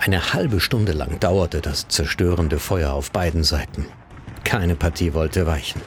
Eine 0.00 0.32
halbe 0.32 0.58
Stunde 0.58 0.92
lang 0.92 1.20
dauerte 1.20 1.60
das 1.60 1.86
zerstörende 1.88 2.58
Feuer 2.58 2.94
auf 2.94 3.10
beiden 3.10 3.44
Seiten. 3.44 3.84
Keine 4.44 4.74
Partie 4.74 5.12
wollte 5.12 5.46
weichen. 5.46 5.82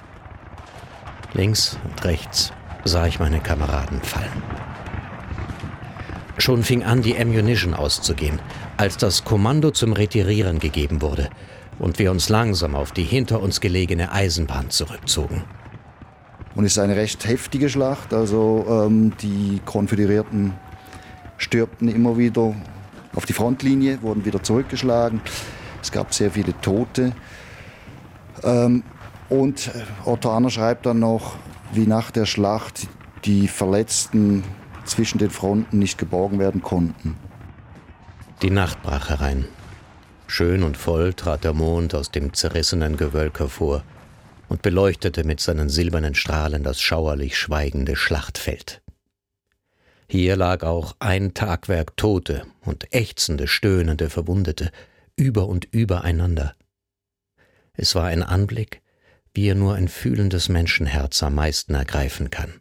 Links 1.33 1.79
und 1.83 2.05
rechts 2.05 2.53
sah 2.83 3.07
ich 3.07 3.19
meine 3.19 3.39
Kameraden 3.39 4.03
fallen. 4.03 4.43
Schon 6.37 6.61
fing 6.61 6.83
an, 6.83 7.01
die 7.01 7.17
Ammunition 7.17 7.73
auszugehen, 7.73 8.39
als 8.77 8.97
das 8.97 9.25
Kommando 9.25 9.71
zum 9.71 9.93
Retirieren 9.93 10.59
gegeben 10.59 11.01
wurde 11.01 11.29
und 11.79 11.98
wir 11.98 12.12
uns 12.12 12.29
langsam 12.29 12.75
auf 12.75 12.91
die 12.91 13.03
hinter 13.03 13.41
uns 13.41 13.62
gelegene 13.62 14.12
Eisenbahn 14.12 14.69
zurückzogen. 14.69 15.43
Und 16.55 16.65
es 16.65 16.74
ist 16.74 16.79
eine 16.79 16.95
recht 16.95 17.25
heftige 17.27 17.69
Schlacht. 17.69 18.13
Also 18.13 18.65
ähm, 18.69 19.13
die 19.21 19.62
Konföderierten 19.65 20.53
stürmten 21.38 21.88
immer 21.88 22.17
wieder 22.17 22.53
auf 23.15 23.25
die 23.25 23.33
Frontlinie, 23.33 24.01
wurden 24.01 24.25
wieder 24.25 24.43
zurückgeschlagen. 24.43 25.21
Es 25.81 25.91
gab 25.91 26.13
sehr 26.13 26.31
viele 26.31 26.59
Tote. 26.62 27.13
Ähm, 28.43 28.83
und 29.29 29.71
Otto 30.05 30.31
Anner 30.31 30.50
schreibt 30.50 30.86
dann 30.86 31.00
noch, 31.00 31.36
wie 31.71 31.86
nach 31.86 32.12
der 32.12 32.25
Schlacht 32.25 32.88
die 33.25 33.48
Verletzten 33.48 34.43
zwischen 34.86 35.19
den 35.19 35.29
Fronten 35.29 35.79
nicht 35.79 35.98
geborgen 35.98 36.39
werden 36.39 36.62
konnten. 36.62 37.15
Die 38.41 38.50
Nacht 38.50 38.81
brach 38.81 39.09
herein. 39.09 39.45
Schön 40.31 40.62
und 40.62 40.77
voll 40.77 41.15
trat 41.15 41.43
der 41.43 41.53
Mond 41.53 41.95
aus 41.95 42.12
dem 42.12 42.36
zerrissenen 42.36 42.98
Gewölk 42.98 43.39
hervor 43.39 43.83
und 44.48 44.62
beleuchtete 44.62 45.24
mit 45.24 45.39
seinen 45.39 45.69
silbernen 45.69 46.13
Strahlen 46.13 46.62
das 46.62 46.79
schauerlich 46.79 47.36
schweigende 47.36 47.95
Schlachtfeld. 47.95 48.83
Hier 50.07 50.36
lag 50.36 50.62
auch 50.62 50.95
ein 51.00 51.33
Tagwerk 51.33 51.98
Tote 51.98 52.43
und 52.62 52.93
ächzende, 52.93 53.48
stöhnende 53.48 54.12
Verwundete, 54.12 54.71
über 55.15 55.48
und 55.48 55.65
übereinander. 55.71 56.53
Es 57.74 57.95
war 57.95 58.05
ein 58.05 58.21
Anblick, 58.21 58.83
wie 59.33 59.48
er 59.48 59.55
nur 59.55 59.74
ein 59.74 59.88
fühlendes 59.88 60.48
Menschenherz 60.48 61.24
am 61.24 61.33
meisten 61.36 61.74
ergreifen 61.74 62.29
kann. 62.29 62.58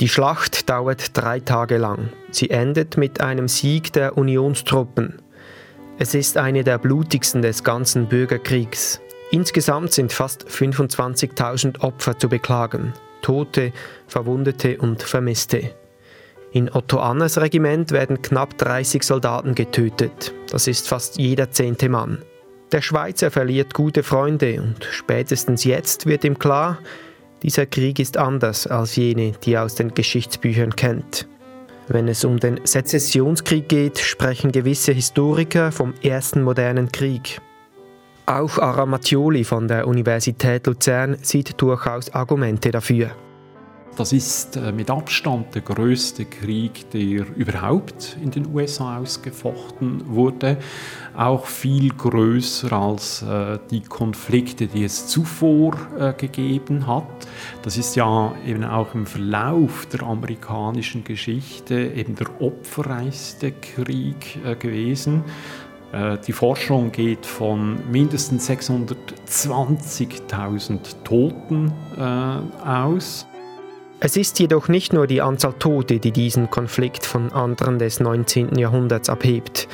Die 0.00 0.08
Schlacht 0.08 0.68
dauert 0.68 1.16
drei 1.16 1.40
Tage 1.40 1.78
lang. 1.78 2.10
Sie 2.30 2.50
endet 2.50 2.98
mit 2.98 3.22
einem 3.22 3.48
Sieg 3.48 3.94
der 3.94 4.18
Unionstruppen. 4.18 5.22
Es 5.98 6.14
ist 6.14 6.36
eine 6.36 6.64
der 6.64 6.76
blutigsten 6.76 7.40
des 7.40 7.64
ganzen 7.64 8.06
Bürgerkriegs. 8.06 9.00
Insgesamt 9.30 9.92
sind 9.92 10.12
fast 10.12 10.46
25.000 10.48 11.80
Opfer 11.80 12.18
zu 12.18 12.28
beklagen. 12.28 12.92
Tote, 13.22 13.72
Verwundete 14.06 14.76
und 14.76 15.02
Vermisste. 15.02 15.74
In 16.52 16.70
Otto 16.70 16.98
Annas 16.98 17.38
Regiment 17.38 17.90
werden 17.90 18.20
knapp 18.20 18.58
30 18.58 19.02
Soldaten 19.02 19.54
getötet. 19.54 20.34
Das 20.50 20.66
ist 20.66 20.88
fast 20.88 21.16
jeder 21.16 21.50
zehnte 21.50 21.88
Mann. 21.88 22.22
Der 22.70 22.82
Schweizer 22.82 23.30
verliert 23.30 23.72
gute 23.72 24.02
Freunde 24.02 24.60
und 24.60 24.86
spätestens 24.90 25.64
jetzt 25.64 26.04
wird 26.04 26.24
ihm 26.24 26.38
klar, 26.38 26.78
dieser 27.42 27.66
Krieg 27.66 27.98
ist 27.98 28.16
anders 28.16 28.66
als 28.66 28.96
jene, 28.96 29.32
die 29.44 29.54
er 29.54 29.64
aus 29.64 29.74
den 29.74 29.94
Geschichtsbüchern 29.94 30.74
kennt. 30.74 31.28
Wenn 31.88 32.08
es 32.08 32.24
um 32.24 32.38
den 32.40 32.60
Sezessionskrieg 32.64 33.68
geht, 33.68 33.98
sprechen 33.98 34.50
gewisse 34.50 34.92
Historiker 34.92 35.70
vom 35.70 35.94
ersten 36.02 36.42
modernen 36.42 36.90
Krieg. 36.90 37.40
Auch 38.26 38.58
Aramatioli 38.58 39.44
von 39.44 39.68
der 39.68 39.86
Universität 39.86 40.66
Luzern 40.66 41.16
sieht 41.22 41.60
durchaus 41.60 42.12
Argumente 42.12 42.72
dafür. 42.72 43.12
Das 43.96 44.12
ist 44.12 44.56
äh, 44.56 44.72
mit 44.72 44.90
Abstand 44.90 45.54
der 45.54 45.62
größte 45.62 46.26
Krieg, 46.26 46.90
der 46.90 47.24
überhaupt 47.34 48.18
in 48.22 48.30
den 48.30 48.54
USA 48.54 48.98
ausgefochten 48.98 50.14
wurde. 50.14 50.58
Auch 51.16 51.46
viel 51.46 51.94
größer 51.94 52.70
als 52.74 53.22
äh, 53.22 53.58
die 53.70 53.80
Konflikte, 53.80 54.66
die 54.66 54.84
es 54.84 55.06
zuvor 55.06 55.78
äh, 55.98 56.12
gegeben 56.12 56.86
hat. 56.86 57.06
Das 57.62 57.78
ist 57.78 57.96
ja 57.96 58.34
eben 58.46 58.64
auch 58.64 58.94
im 58.94 59.06
Verlauf 59.06 59.86
der 59.86 60.02
amerikanischen 60.02 61.02
Geschichte 61.02 61.92
eben 61.96 62.16
der 62.16 62.42
opferreichste 62.42 63.52
Krieg 63.52 64.38
gewesen. 64.60 65.24
Die 66.26 66.32
Forschung 66.32 66.92
geht 66.92 67.24
von 67.24 67.78
mindestens 67.90 68.50
620.000 68.50 70.78
Toten 71.04 71.72
aus. 72.62 73.26
Es 73.98 74.16
ist 74.18 74.38
jedoch 74.38 74.68
nicht 74.68 74.92
nur 74.92 75.06
die 75.06 75.22
Anzahl 75.22 75.54
Tote, 75.54 75.98
die 75.98 76.12
diesen 76.12 76.50
Konflikt 76.50 77.06
von 77.06 77.32
anderen 77.32 77.78
des 77.78 77.98
19. 77.98 78.58
Jahrhunderts 78.58 79.08
abhebt. 79.08 79.68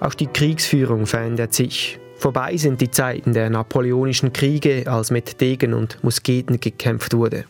Auch 0.00 0.14
die 0.14 0.26
Kriegsführung 0.26 1.06
verändert 1.06 1.54
sich. 1.54 2.00
Vorbei 2.16 2.56
sind 2.56 2.80
die 2.80 2.90
Zeiten 2.90 3.32
der 3.32 3.48
napoleonischen 3.48 4.32
Kriege, 4.32 4.84
als 4.86 5.12
mit 5.12 5.40
Degen 5.40 5.72
und 5.72 6.02
Musketen 6.02 6.58
gekämpft 6.58 7.14
wurde. 7.14 7.44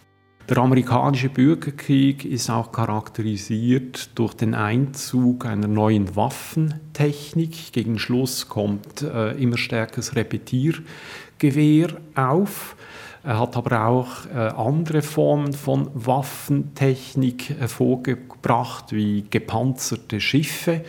Der 0.51 0.59
amerikanische 0.59 1.31
Bürgerkrieg 1.31 2.25
ist 2.27 2.51
auch 2.51 2.71
charakterisiert 2.71 4.11
durch 4.17 4.35
den 4.35 4.55
Einzug 4.55 5.47
einer 5.47 5.69
neuen 5.69 6.17
Waffentechnik. 6.17 7.73
Gegen 7.73 7.99
Schluss 7.99 8.49
kommt 8.49 9.03
äh, 9.03 9.33
immer 9.43 9.57
stärkeres 9.57 10.17
Repetiergewehr 10.17 11.89
auf. 12.15 12.77
Er 13.23 13.39
hat 13.39 13.57
aber 13.57 13.87
auch 13.87 14.27
äh, 14.27 14.39
andere 14.39 15.03
Formen 15.03 15.53
von 15.53 15.91
Waffentechnik 15.95 17.51
hervorgebracht, 17.59 18.93
wie 18.93 19.27
gepanzerte 19.29 20.21
Schiffe, 20.21 20.83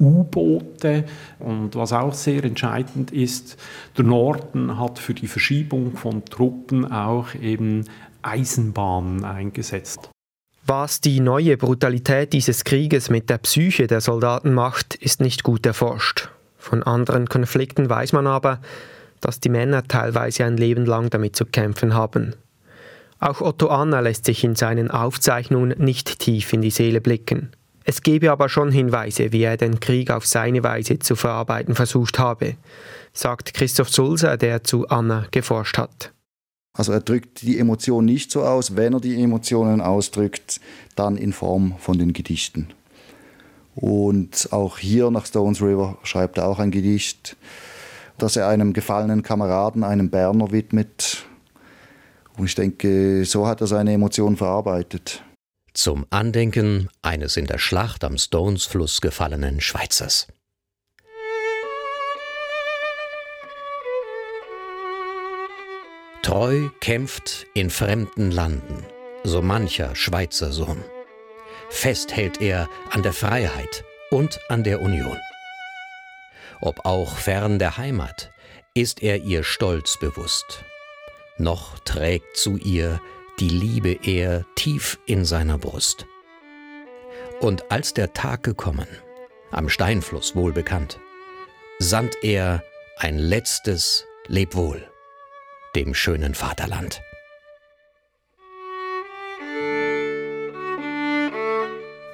U-Boote. 0.00 1.04
Und 1.38 1.74
was 1.74 1.92
auch 1.92 2.14
sehr 2.14 2.44
entscheidend 2.44 3.10
ist, 3.10 3.58
der 3.96 4.04
Norden 4.04 4.78
hat 4.78 4.98
für 4.98 5.14
die 5.14 5.26
Verschiebung 5.26 5.96
von 5.96 6.24
Truppen 6.24 6.90
auch 6.90 7.34
eben 7.34 7.84
Eisenbahnen 8.22 9.24
eingesetzt. 9.24 10.10
Was 10.64 11.00
die 11.00 11.20
neue 11.20 11.56
Brutalität 11.56 12.32
dieses 12.32 12.64
Krieges 12.64 13.08
mit 13.08 13.30
der 13.30 13.38
Psyche 13.38 13.86
der 13.86 14.00
Soldaten 14.00 14.52
macht, 14.52 14.96
ist 14.96 15.20
nicht 15.20 15.44
gut 15.44 15.64
erforscht. 15.64 16.30
Von 16.58 16.82
anderen 16.82 17.28
Konflikten 17.28 17.88
weiß 17.88 18.12
man 18.12 18.26
aber, 18.26 18.60
dass 19.26 19.40
die 19.40 19.48
Männer 19.48 19.82
teilweise 19.82 20.44
ein 20.44 20.56
Leben 20.56 20.86
lang 20.86 21.10
damit 21.10 21.34
zu 21.34 21.46
kämpfen 21.46 21.94
haben. 21.94 22.36
Auch 23.18 23.40
Otto 23.40 23.66
Anna 23.66 23.98
lässt 23.98 24.24
sich 24.24 24.44
in 24.44 24.54
seinen 24.54 24.88
Aufzeichnungen 24.88 25.74
nicht 25.78 26.20
tief 26.20 26.52
in 26.52 26.62
die 26.62 26.70
Seele 26.70 27.00
blicken. 27.00 27.50
Es 27.82 28.02
gebe 28.02 28.30
aber 28.30 28.48
schon 28.48 28.70
Hinweise, 28.70 29.32
wie 29.32 29.42
er 29.42 29.56
den 29.56 29.80
Krieg 29.80 30.12
auf 30.12 30.26
seine 30.26 30.62
Weise 30.62 31.00
zu 31.00 31.16
verarbeiten 31.16 31.74
versucht 31.74 32.20
habe, 32.20 32.54
sagt 33.12 33.52
Christoph 33.52 33.88
Sulzer, 33.88 34.36
der 34.36 34.62
zu 34.62 34.86
Anna 34.88 35.26
geforscht 35.32 35.76
hat. 35.76 36.12
Also 36.74 36.92
er 36.92 37.00
drückt 37.00 37.42
die 37.42 37.58
Emotionen 37.58 38.04
nicht 38.04 38.30
so 38.30 38.44
aus, 38.44 38.76
wenn 38.76 38.92
er 38.92 39.00
die 39.00 39.20
Emotionen 39.20 39.80
ausdrückt, 39.80 40.60
dann 40.94 41.16
in 41.16 41.32
Form 41.32 41.74
von 41.80 41.98
den 41.98 42.12
Gedichten. 42.12 42.68
Und 43.74 44.52
auch 44.52 44.78
hier 44.78 45.10
nach 45.10 45.26
Stones 45.26 45.60
River 45.60 45.98
schreibt 46.04 46.38
er 46.38 46.46
auch 46.46 46.60
ein 46.60 46.70
Gedicht, 46.70 47.36
das 48.18 48.36
er 48.36 48.48
einem 48.48 48.72
gefallenen 48.72 49.22
Kameraden, 49.22 49.84
einem 49.84 50.10
Berner, 50.10 50.50
widmet. 50.52 51.24
Und 52.36 52.46
ich 52.46 52.54
denke, 52.54 53.24
so 53.24 53.46
hat 53.46 53.60
er 53.60 53.66
seine 53.66 53.92
Emotionen 53.92 54.36
verarbeitet. 54.36 55.22
Zum 55.72 56.06
Andenken 56.10 56.88
eines 57.02 57.36
in 57.36 57.46
der 57.46 57.58
Schlacht 57.58 58.04
am 58.04 58.16
Stones-Fluss 58.16 59.00
gefallenen 59.00 59.60
Schweizers. 59.60 60.26
Treu 66.22 66.70
kämpft 66.80 67.46
in 67.54 67.70
fremden 67.70 68.32
Landen, 68.32 68.84
so 69.22 69.42
mancher 69.42 69.94
Schweizer 69.94 70.50
Sohn. 70.50 70.82
Fest 71.68 72.16
hält 72.16 72.40
er 72.40 72.68
an 72.90 73.02
der 73.02 73.12
Freiheit 73.12 73.84
und 74.10 74.40
an 74.48 74.64
der 74.64 74.80
Union 74.80 75.18
ob 76.60 76.84
auch 76.84 77.16
fern 77.16 77.58
der 77.58 77.76
Heimat, 77.76 78.32
ist 78.74 79.02
er 79.02 79.18
ihr 79.18 79.42
Stolz 79.42 79.98
bewusst. 79.98 80.64
Noch 81.38 81.78
trägt 81.80 82.36
zu 82.36 82.56
ihr 82.56 83.00
die 83.38 83.48
Liebe 83.48 83.98
er 84.02 84.44
tief 84.54 84.98
in 85.06 85.24
seiner 85.24 85.58
Brust. 85.58 86.06
Und 87.40 87.70
als 87.70 87.92
der 87.92 88.14
Tag 88.14 88.42
gekommen, 88.42 88.88
am 89.50 89.68
Steinfluss 89.68 90.34
wohlbekannt, 90.34 90.98
sandt 91.78 92.16
er 92.22 92.62
ein 92.96 93.18
letztes 93.18 94.06
Lebwohl 94.26 94.90
dem 95.74 95.94
schönen 95.94 96.34
Vaterland. 96.34 97.02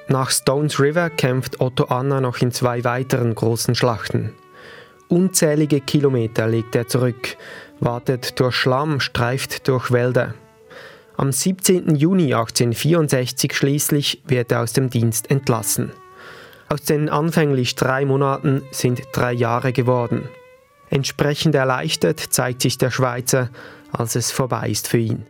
Nach 0.09 0.29
Stones 0.29 0.79
River 0.79 1.09
kämpft 1.09 1.61
Otto 1.61 1.85
Anna 1.85 2.19
noch 2.19 2.39
in 2.39 2.51
zwei 2.51 2.83
weiteren 2.83 3.33
großen 3.33 3.73
Schlachten. 3.73 4.33
Unzählige 5.07 5.79
Kilometer 5.79 6.47
legt 6.47 6.75
er 6.75 6.87
zurück, 6.87 7.37
wartet 7.79 8.39
durch 8.39 8.55
Schlamm, 8.55 8.99
streift 8.99 9.67
durch 9.67 9.91
Wälder. 9.91 10.33
Am 11.15 11.31
17. 11.31 11.95
Juni 11.95 12.33
1864 12.33 13.55
schließlich 13.55 14.23
wird 14.25 14.51
er 14.51 14.61
aus 14.61 14.73
dem 14.73 14.89
Dienst 14.89 15.29
entlassen. 15.29 15.91
Aus 16.67 16.81
den 16.81 17.07
anfänglich 17.07 17.75
drei 17.75 18.05
Monaten 18.05 18.63
sind 18.71 19.03
drei 19.13 19.31
Jahre 19.31 19.73
geworden. 19.73 20.27
Entsprechend 20.89 21.55
erleichtert 21.55 22.19
zeigt 22.19 22.61
sich 22.61 22.77
der 22.77 22.91
Schweizer, 22.91 23.49
als 23.91 24.15
es 24.15 24.31
vorbei 24.31 24.69
ist 24.69 24.87
für 24.87 24.97
ihn. 24.97 25.27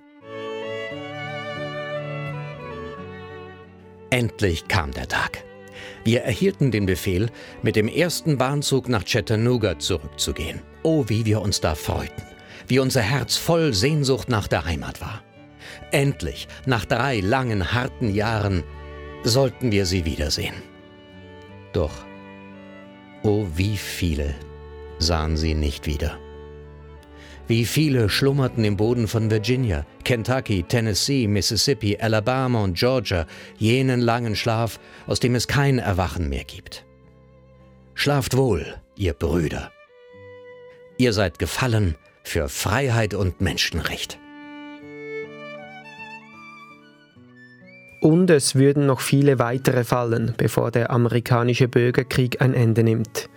Endlich 4.13 4.67
kam 4.67 4.91
der 4.91 5.07
Tag. 5.07 5.43
Wir 6.03 6.21
erhielten 6.21 6.69
den 6.69 6.85
Befehl, 6.85 7.31
mit 7.63 7.75
dem 7.75 7.87
ersten 7.87 8.37
Bahnzug 8.37 8.87
nach 8.87 9.05
Chattanooga 9.05 9.79
zurückzugehen. 9.79 10.61
Oh, 10.83 11.05
wie 11.07 11.25
wir 11.25 11.41
uns 11.41 11.61
da 11.61 11.73
freuten, 11.73 12.21
wie 12.67 12.77
unser 12.77 13.01
Herz 13.01 13.37
voll 13.37 13.73
Sehnsucht 13.73 14.29
nach 14.29 14.47
der 14.47 14.65
Heimat 14.65 15.01
war. 15.01 15.23
Endlich, 15.91 16.47
nach 16.67 16.85
drei 16.85 17.21
langen, 17.21 17.73
harten 17.73 18.13
Jahren, 18.13 18.63
sollten 19.23 19.71
wir 19.71 19.87
sie 19.87 20.05
wiedersehen. 20.05 20.61
Doch, 21.71 22.05
oh, 23.23 23.47
wie 23.55 23.77
viele 23.77 24.35
sahen 24.99 25.37
sie 25.37 25.55
nicht 25.55 25.87
wieder. 25.87 26.19
Wie 27.47 27.65
viele 27.65 28.09
schlummerten 28.09 28.63
im 28.63 28.77
Boden 28.77 29.07
von 29.07 29.29
Virginia, 29.29 29.85
Kentucky, 30.05 30.63
Tennessee, 30.63 31.27
Mississippi, 31.27 31.97
Alabama 31.99 32.63
und 32.63 32.77
Georgia 32.77 33.25
jenen 33.57 33.99
langen 33.99 34.35
Schlaf, 34.35 34.79
aus 35.07 35.19
dem 35.19 35.35
es 35.35 35.47
kein 35.47 35.79
Erwachen 35.79 36.29
mehr 36.29 36.45
gibt. 36.45 36.85
Schlaft 37.95 38.37
wohl, 38.37 38.65
ihr 38.95 39.13
Brüder. 39.13 39.71
Ihr 40.97 41.11
seid 41.11 41.37
gefallen 41.37 41.95
für 42.23 42.47
Freiheit 42.47 43.13
und 43.13 43.41
Menschenrecht. 43.41 44.17
Und 47.99 48.29
es 48.29 48.55
würden 48.55 48.85
noch 48.85 48.99
viele 48.99 49.39
weitere 49.39 49.83
fallen, 49.83 50.33
bevor 50.37 50.71
der 50.71 50.91
amerikanische 50.91 51.67
Bürgerkrieg 51.67 52.41
ein 52.41 52.53
Ende 52.53 52.83
nimmt. 52.83 53.29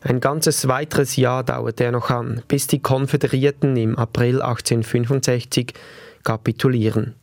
Ein 0.00 0.20
ganzes 0.20 0.68
weiteres 0.68 1.16
Jahr 1.16 1.42
dauerte 1.42 1.84
er 1.84 1.92
noch 1.92 2.10
an, 2.10 2.42
bis 2.46 2.66
die 2.68 2.78
Konföderierten 2.78 3.76
im 3.76 3.96
April 3.96 4.40
1865 4.40 5.74
kapitulieren. 6.22 7.14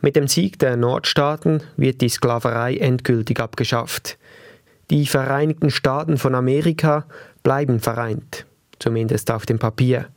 Mit 0.00 0.16
dem 0.16 0.28
Sieg 0.28 0.58
der 0.58 0.76
Nordstaaten 0.76 1.62
wird 1.76 2.00
die 2.00 2.08
Sklaverei 2.08 2.76
endgültig 2.76 3.40
abgeschafft. 3.40 4.18
Die 4.90 5.06
Vereinigten 5.06 5.70
Staaten 5.70 6.18
von 6.18 6.34
Amerika 6.34 7.06
bleiben 7.42 7.80
vereint, 7.80 8.44
zumindest 8.78 9.30
auf 9.30 9.46
dem 9.46 9.58
Papier. 9.58 10.08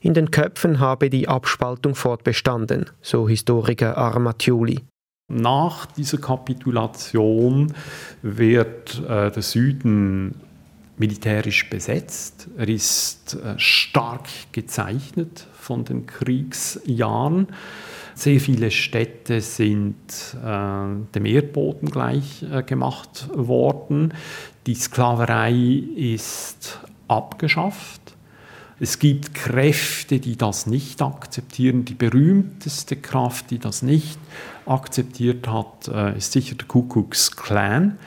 In 0.00 0.14
den 0.14 0.30
Köpfen 0.30 0.80
habe 0.80 1.10
die 1.10 1.28
Abspaltung 1.28 1.94
fortbestanden, 1.94 2.86
so 3.02 3.28
Historiker 3.28 3.98
Armatioli. 3.98 4.80
Nach 5.28 5.86
dieser 5.86 6.18
Kapitulation 6.18 7.72
wird 8.22 9.00
äh, 9.06 9.30
der 9.30 9.42
Süden 9.42 10.34
militärisch 11.00 11.68
besetzt. 11.70 12.48
Er 12.56 12.68
ist 12.68 13.34
äh, 13.34 13.58
stark 13.58 14.28
gezeichnet 14.52 15.46
von 15.54 15.84
den 15.84 16.06
Kriegsjahren. 16.06 17.48
Sehr 18.14 18.38
viele 18.38 18.70
Städte 18.70 19.40
sind 19.40 19.96
äh, 20.44 20.84
dem 21.14 21.24
Erdboden 21.24 21.90
gleich 21.90 22.44
äh, 22.52 22.62
gemacht 22.62 23.30
worden. 23.32 24.12
Die 24.66 24.74
Sklaverei 24.74 25.54
ist 25.96 26.80
abgeschafft. 27.08 28.14
Es 28.82 28.98
gibt 28.98 29.34
Kräfte, 29.34 30.20
die 30.20 30.36
das 30.36 30.66
nicht 30.66 31.02
akzeptieren. 31.02 31.84
Die 31.84 31.92
berühmteste 31.92 32.96
Kraft, 32.96 33.50
die 33.50 33.58
das 33.58 33.82
nicht 33.82 34.18
akzeptiert 34.64 35.48
hat, 35.48 35.88
äh, 35.88 36.16
ist 36.16 36.32
sicher 36.32 36.54
der 36.54 36.66
Ku 36.66 36.84
Klux 36.84 37.36
Klan, 37.36 37.98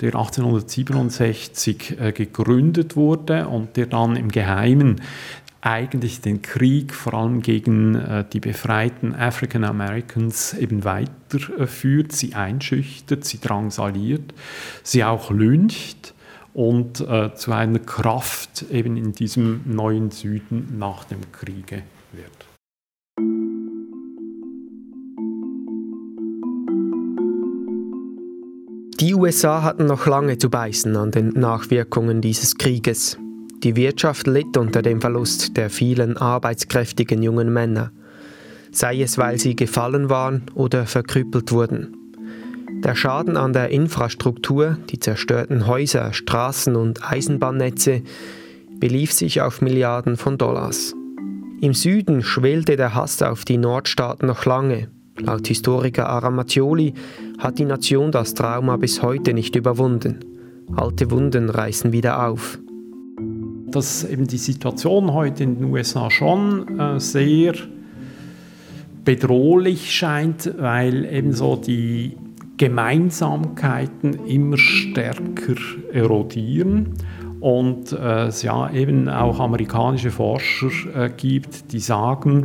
der 0.00 0.14
1867 0.14 2.00
äh, 2.00 2.12
gegründet 2.12 2.96
wurde 2.96 3.46
und 3.46 3.76
der 3.76 3.84
dann 3.84 4.16
im 4.16 4.30
Geheimen 4.30 5.02
eigentlich 5.60 6.22
den 6.22 6.40
Krieg 6.40 6.94
vor 6.94 7.12
allem 7.12 7.42
gegen 7.42 7.94
äh, 7.94 8.24
die 8.32 8.40
befreiten 8.40 9.14
African 9.14 9.64
Americans 9.64 10.54
eben 10.54 10.82
weiterführt, 10.84 12.12
sie 12.12 12.34
einschüchtert, 12.34 13.26
sie 13.26 13.38
drangsaliert, 13.38 14.32
sie 14.82 15.04
auch 15.04 15.30
lyncht 15.30 16.14
und 16.54 17.00
äh, 17.00 17.34
zu 17.34 17.52
einer 17.52 17.78
Kraft 17.78 18.66
eben 18.70 18.96
in 18.96 19.12
diesem 19.12 19.62
neuen 19.64 20.10
Süden 20.10 20.76
nach 20.78 21.04
dem 21.04 21.20
Kriege 21.32 21.82
wird. 22.12 22.46
Die 29.00 29.14
USA 29.14 29.62
hatten 29.62 29.86
noch 29.86 30.06
lange 30.06 30.38
zu 30.38 30.48
beißen 30.48 30.96
an 30.96 31.10
den 31.10 31.30
Nachwirkungen 31.30 32.20
dieses 32.20 32.56
Krieges. 32.56 33.18
Die 33.64 33.74
Wirtschaft 33.74 34.26
litt 34.26 34.56
unter 34.56 34.82
dem 34.82 35.00
Verlust 35.00 35.56
der 35.56 35.70
vielen 35.70 36.16
arbeitskräftigen 36.16 37.22
jungen 37.22 37.52
Männer, 37.52 37.90
sei 38.70 39.02
es 39.02 39.18
weil 39.18 39.38
sie 39.38 39.56
gefallen 39.56 40.08
waren 40.08 40.42
oder 40.54 40.86
verkrüppelt 40.86 41.50
wurden. 41.50 42.01
Der 42.80 42.94
Schaden 42.94 43.36
an 43.36 43.52
der 43.52 43.68
Infrastruktur, 43.68 44.78
die 44.90 44.98
zerstörten 44.98 45.66
Häuser, 45.66 46.12
Straßen 46.12 46.74
und 46.74 47.08
Eisenbahnnetze, 47.08 48.02
belief 48.80 49.12
sich 49.12 49.40
auf 49.40 49.60
Milliarden 49.60 50.16
von 50.16 50.38
Dollars. 50.38 50.94
Im 51.60 51.74
Süden 51.74 52.22
schwelte 52.22 52.76
der 52.76 52.94
Hass 52.94 53.22
auf 53.22 53.44
die 53.44 53.58
Nordstaaten 53.58 54.26
noch 54.26 54.46
lange. 54.46 54.88
Laut 55.18 55.46
Historiker 55.46 56.08
Aramatioli 56.08 56.94
hat 57.38 57.58
die 57.58 57.64
Nation 57.64 58.10
das 58.10 58.34
Trauma 58.34 58.76
bis 58.76 59.02
heute 59.02 59.34
nicht 59.34 59.54
überwunden. 59.54 60.20
Alte 60.74 61.10
Wunden 61.10 61.50
reißen 61.50 61.92
wieder 61.92 62.26
auf. 62.26 62.58
Dass 63.66 64.04
eben 64.04 64.26
die 64.26 64.38
Situation 64.38 65.12
heute 65.12 65.44
in 65.44 65.58
den 65.58 65.64
USA 65.72 66.10
schon 66.10 66.80
äh, 66.80 66.98
sehr 66.98 67.54
bedrohlich 69.04 69.92
scheint, 69.92 70.52
weil 70.58 71.04
eben 71.04 71.32
so 71.32 71.56
die 71.56 72.16
Gemeinsamkeiten 72.62 74.24
immer 74.24 74.56
stärker 74.56 75.56
erodieren. 75.92 76.94
Und 77.40 77.90
äh, 77.90 78.26
es 78.26 78.44
ja 78.44 78.70
eben 78.70 79.08
auch 79.08 79.40
amerikanische 79.40 80.12
Forscher 80.12 80.68
äh, 80.94 81.10
gibt, 81.10 81.72
die 81.72 81.80
sagen, 81.80 82.44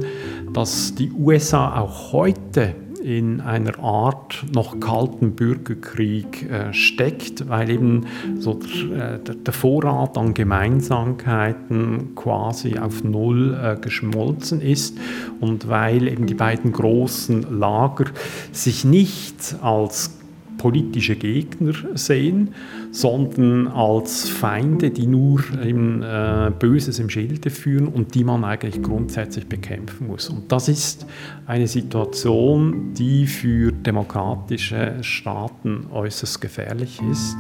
dass 0.54 0.96
die 0.96 1.12
USA 1.12 1.80
auch 1.80 2.14
heute 2.14 2.74
in 3.08 3.40
einer 3.40 3.80
Art 3.80 4.44
noch 4.54 4.82
kalten 4.82 5.32
Bürgerkrieg 5.32 6.52
äh, 6.52 6.74
steckt, 6.74 7.48
weil 7.48 7.70
eben 7.70 8.06
so 8.38 8.60
der, 8.60 9.14
äh, 9.14 9.20
der, 9.22 9.54
Vorrat 9.54 10.18
an 10.18 10.34
Gemeinsamkeiten 10.34 12.16
quasi 12.16 12.78
auf 12.78 13.06
Null 13.06 13.54
äh, 13.54 13.80
geschmolzen 13.80 14.60
ist 14.60 14.98
und 15.40 15.70
weil 15.70 16.10
eben 16.10 16.28
die 16.28 16.34
beiden 16.34 16.74
großen 16.74 17.58
Lager 17.58 18.08
sich 18.52 18.84
nicht 18.84 19.56
als 19.62 20.18
politische 20.58 21.16
Gegner 21.16 21.74
sehen, 21.94 22.56
sondern 22.98 23.68
als 23.68 24.28
Feinde, 24.28 24.90
die 24.90 25.06
nur 25.06 25.44
im, 25.64 26.02
äh, 26.02 26.50
Böses 26.58 26.98
im 26.98 27.12
Schilde 27.12 27.52
führen 27.52 27.88
und 27.88 28.16
die 28.16 28.24
man 28.24 28.44
eigentlich 28.44 28.82
grundsätzlich 28.82 29.48
bekämpfen 29.48 30.08
muss. 30.08 30.30
Und 30.30 30.52
das 30.52 30.68
ist 30.68 31.06
eine 31.46 31.68
Situation, 31.68 32.96
die 32.96 33.28
für 33.28 33.72
demokratische 33.72 34.96
Staaten 35.02 35.86
äußerst 35.92 36.42
gefährlich 36.42 37.00
ist. 37.12 37.36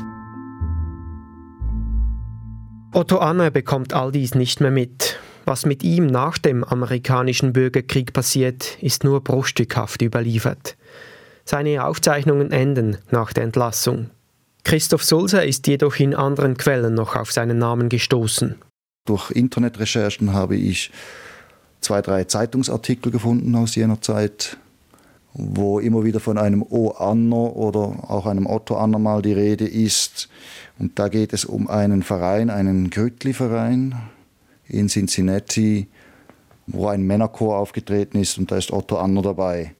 Otto 2.93 3.17
Anne 3.17 3.49
bekommt 3.49 3.95
all 3.95 4.11
dies 4.11 4.35
nicht 4.35 4.61
mehr 4.61 4.69
mit. 4.69 5.17
Was 5.45 5.65
mit 5.65 5.83
ihm 5.83 6.05
nach 6.05 6.37
dem 6.37 6.63
amerikanischen 6.63 7.53
Bürgerkrieg 7.53 8.13
passiert, 8.13 8.77
ist 8.79 9.03
nur 9.03 9.23
bruchstückhaft 9.23 10.03
überliefert. 10.03 10.77
Seine 11.45 11.83
Aufzeichnungen 11.83 12.51
enden 12.51 12.97
nach 13.09 13.33
der 13.33 13.45
Entlassung. 13.45 14.11
Christoph 14.67 15.05
Sulzer 15.05 15.45
ist 15.45 15.65
jedoch 15.67 15.95
in 15.95 16.13
anderen 16.13 16.57
Quellen 16.57 16.93
noch 16.93 17.15
auf 17.15 17.31
seinen 17.31 17.57
Namen 17.57 17.87
gestoßen. 17.87 18.55
Durch 19.05 19.31
Internetrecherchen 19.31 20.33
habe 20.33 20.57
ich 20.57 20.91
zwei, 21.79 22.01
drei 22.01 22.25
Zeitungsartikel 22.25 23.09
gefunden 23.09 23.55
aus 23.55 23.75
jener 23.75 24.01
Zeit, 24.01 24.57
wo 25.31 25.79
immer 25.79 26.03
wieder 26.03 26.19
von 26.19 26.37
einem 26.37 26.63
O. 26.63 26.89
Anner 26.89 27.55
oder 27.55 28.11
auch 28.11 28.25
einem 28.25 28.45
Otto 28.45 28.75
Anner 28.75 28.99
mal 28.99 29.21
die 29.21 29.31
Rede 29.31 29.65
ist. 29.65 30.27
Und 30.77 30.99
da 30.99 31.07
geht 31.07 31.31
es 31.31 31.45
um 31.45 31.69
einen 31.69 32.03
Verein, 32.03 32.49
einen 32.49 32.89
Grüttli-Verein 32.89 33.95
in 34.67 34.89
Cincinnati, 34.89 35.87
wo 36.65 36.89
ein 36.89 37.03
Männerchor 37.03 37.57
aufgetreten 37.57 38.19
ist 38.19 38.37
und 38.37 38.51
da 38.51 38.57
ist 38.57 38.73
Otto 38.73 38.97
Anner 38.97 39.21
dabei. 39.21 39.77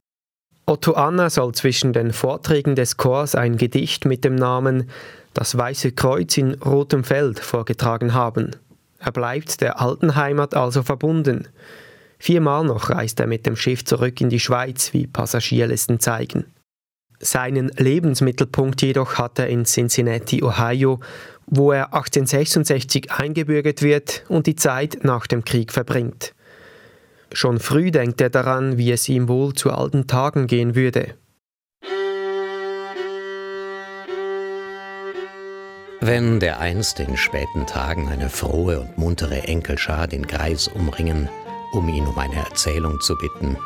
Otto 0.68 0.92
Anna 0.92 1.30
soll 1.30 1.54
zwischen 1.54 1.94
den 1.94 2.12
Vorträgen 2.12 2.74
des 2.74 2.98
Chors 2.98 3.34
ein 3.34 3.56
Gedicht 3.56 4.04
mit 4.04 4.22
dem 4.22 4.34
Namen 4.34 4.90
Das 5.32 5.56
Weiße 5.56 5.92
Kreuz 5.92 6.36
in 6.36 6.52
rotem 6.56 7.04
Feld 7.04 7.40
vorgetragen 7.40 8.12
haben. 8.12 8.50
Er 8.98 9.12
bleibt 9.12 9.62
der 9.62 9.80
alten 9.80 10.14
Heimat 10.14 10.54
also 10.54 10.82
verbunden. 10.82 11.48
Viermal 12.18 12.64
noch 12.64 12.90
reist 12.90 13.18
er 13.18 13.26
mit 13.26 13.46
dem 13.46 13.56
Schiff 13.56 13.82
zurück 13.86 14.20
in 14.20 14.28
die 14.28 14.40
Schweiz, 14.40 14.92
wie 14.92 15.06
Passagierlisten 15.06 16.00
zeigen. 16.00 16.44
Seinen 17.18 17.68
Lebensmittelpunkt 17.68 18.82
jedoch 18.82 19.14
hat 19.14 19.38
er 19.38 19.46
in 19.46 19.64
Cincinnati, 19.64 20.42
Ohio, 20.42 21.00
wo 21.46 21.72
er 21.72 21.94
1866 21.94 23.10
eingebürgert 23.10 23.80
wird 23.80 24.22
und 24.28 24.46
die 24.46 24.56
Zeit 24.56 24.98
nach 25.02 25.26
dem 25.26 25.46
Krieg 25.46 25.72
verbringt. 25.72 26.34
Schon 27.40 27.60
früh 27.60 27.92
denkt 27.92 28.20
er 28.20 28.30
daran, 28.30 28.78
wie 28.78 28.90
es 28.90 29.08
ihm 29.08 29.28
wohl 29.28 29.54
zu 29.54 29.70
alten 29.70 30.08
Tagen 30.08 30.48
gehen 30.48 30.74
würde. 30.74 31.14
Wenn 36.00 36.40
dereinst 36.40 36.98
in 36.98 37.16
späten 37.16 37.64
Tagen 37.64 38.08
eine 38.08 38.28
frohe 38.28 38.80
und 38.80 38.98
muntere 38.98 39.44
Enkelschar 39.44 40.08
den 40.08 40.26
Kreis 40.26 40.66
umringen, 40.66 41.28
um 41.70 41.88
ihn 41.88 42.08
um 42.08 42.18
eine 42.18 42.34
Erzählung 42.34 42.98
zu 42.98 43.14
bitten, 43.16 43.56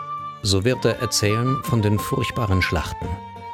so 0.43 0.67
wird 0.67 0.85
er 0.85 1.01
erzählen 1.01 1.57
von 1.63 1.81
den 1.81 1.99
furchtbaren 1.99 2.61
Schlachten, 2.61 3.09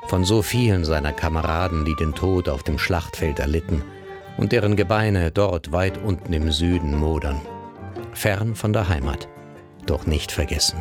von 0.09 0.24
so 0.24 0.42
vielen 0.42 0.85
seiner 0.85 1.12
Kameraden, 1.12 1.85
die 1.85 1.94
den 1.94 2.12
Tod 2.12 2.48
auf 2.48 2.64
dem 2.64 2.81
Schlachtfeld 2.81 3.38
erlitten 3.38 3.85
und 4.37 4.50
deren 4.50 4.74
Gebeine 4.74 5.31
dort 5.31 5.70
weit 5.70 5.96
unten 6.02 6.33
im 6.33 6.50
Süden 6.50 6.96
modern, 6.96 7.40
fern 8.14 8.57
von 8.57 8.72
der 8.72 8.88
Heimat 8.88 9.28
doch 9.88 10.07
nicht 10.07 10.33
vergessen. 10.33 10.81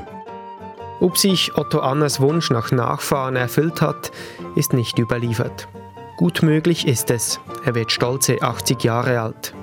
Ob 1.00 1.18
sich 1.18 1.56
Otto 1.56 1.80
Annas 1.80 2.20
Wunsch 2.20 2.50
nach 2.50 2.72
Nachfahren 2.72 3.36
erfüllt 3.36 3.82
hat, 3.82 4.12
ist 4.56 4.74
nicht 4.74 4.98
überliefert. 4.98 5.68
Gut 6.18 6.42
möglich 6.42 6.88
ist 6.88 7.12
es, 7.12 7.40
er 7.66 7.76
wird 7.76 7.92
stolze 7.92 8.42
80 8.42 8.84
Jahre 8.84 9.22
alt. 9.22 9.54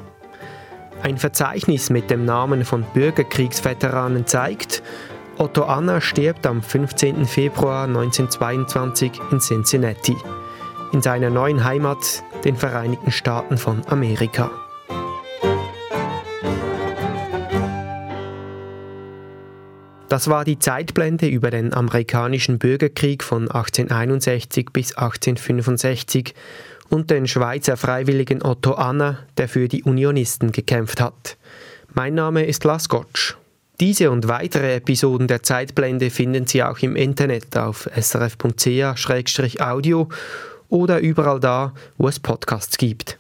Ein 1.03 1.19
Verzeichnis 1.19 1.91
mit 1.91 2.11
dem 2.11 2.25
Namen 2.25 2.65
von 2.65 2.85
Bürgerkriegsveteranen 2.95 4.27
zeigt, 4.27 4.83
Otto 5.37 5.65
Anna 5.65 6.01
stirbt 6.01 6.47
am 6.47 6.63
15. 6.63 7.27
Februar 7.27 7.85
1922 7.85 9.21
in 9.33 9.41
Cincinnati, 9.41 10.17
in 10.93 11.03
seiner 11.03 11.31
neuen 11.31 11.65
Heimat, 11.65 12.23
den 12.45 12.57
Vereinigten 12.57 13.11
Staaten 13.11 13.59
von 13.59 13.83
Amerika. 13.89 14.51
Das 20.15 20.29
war 20.29 20.45
die 20.45 20.61
Zeitblende 20.61 21.27
über 21.27 21.51
den 21.51 21.75
amerikanischen 21.75 22.61
Bürgerkrieg 22.61 23.25
von 23.25 23.51
1861 23.51 24.67
bis 24.73 24.95
1865 24.95 26.37
und 26.89 27.11
den 27.11 27.27
Schweizer 27.27 27.77
Freiwilligen 27.77 28.41
Otto 28.41 28.75
Anna, 28.75 29.19
der 29.39 29.49
für 29.49 29.67
die 29.67 29.83
Unionisten 29.83 30.53
gekämpft 30.53 31.01
hat. 31.01 31.37
Mein 31.95 32.15
Name 32.15 32.47
ist 32.47 32.63
Las 32.63 32.89
Gotsch. 32.89 33.35
Diese 33.81 34.13
und 34.13 34.29
weitere 34.29 34.77
Episoden 34.77 35.27
der 35.27 35.43
Zeitblende 35.43 36.11
finden 36.11 36.47
Sie 36.47 36.63
auch 36.63 36.79
im 36.79 36.95
Internet 36.95 37.57
auf 37.57 37.91
srf.ch-audio 38.01 38.49
oder 40.69 41.01
überall 41.01 41.41
da, 41.41 41.75
wo 41.99 42.07
es 42.07 42.21
Podcasts 42.21 42.79
gibt. 42.79 43.19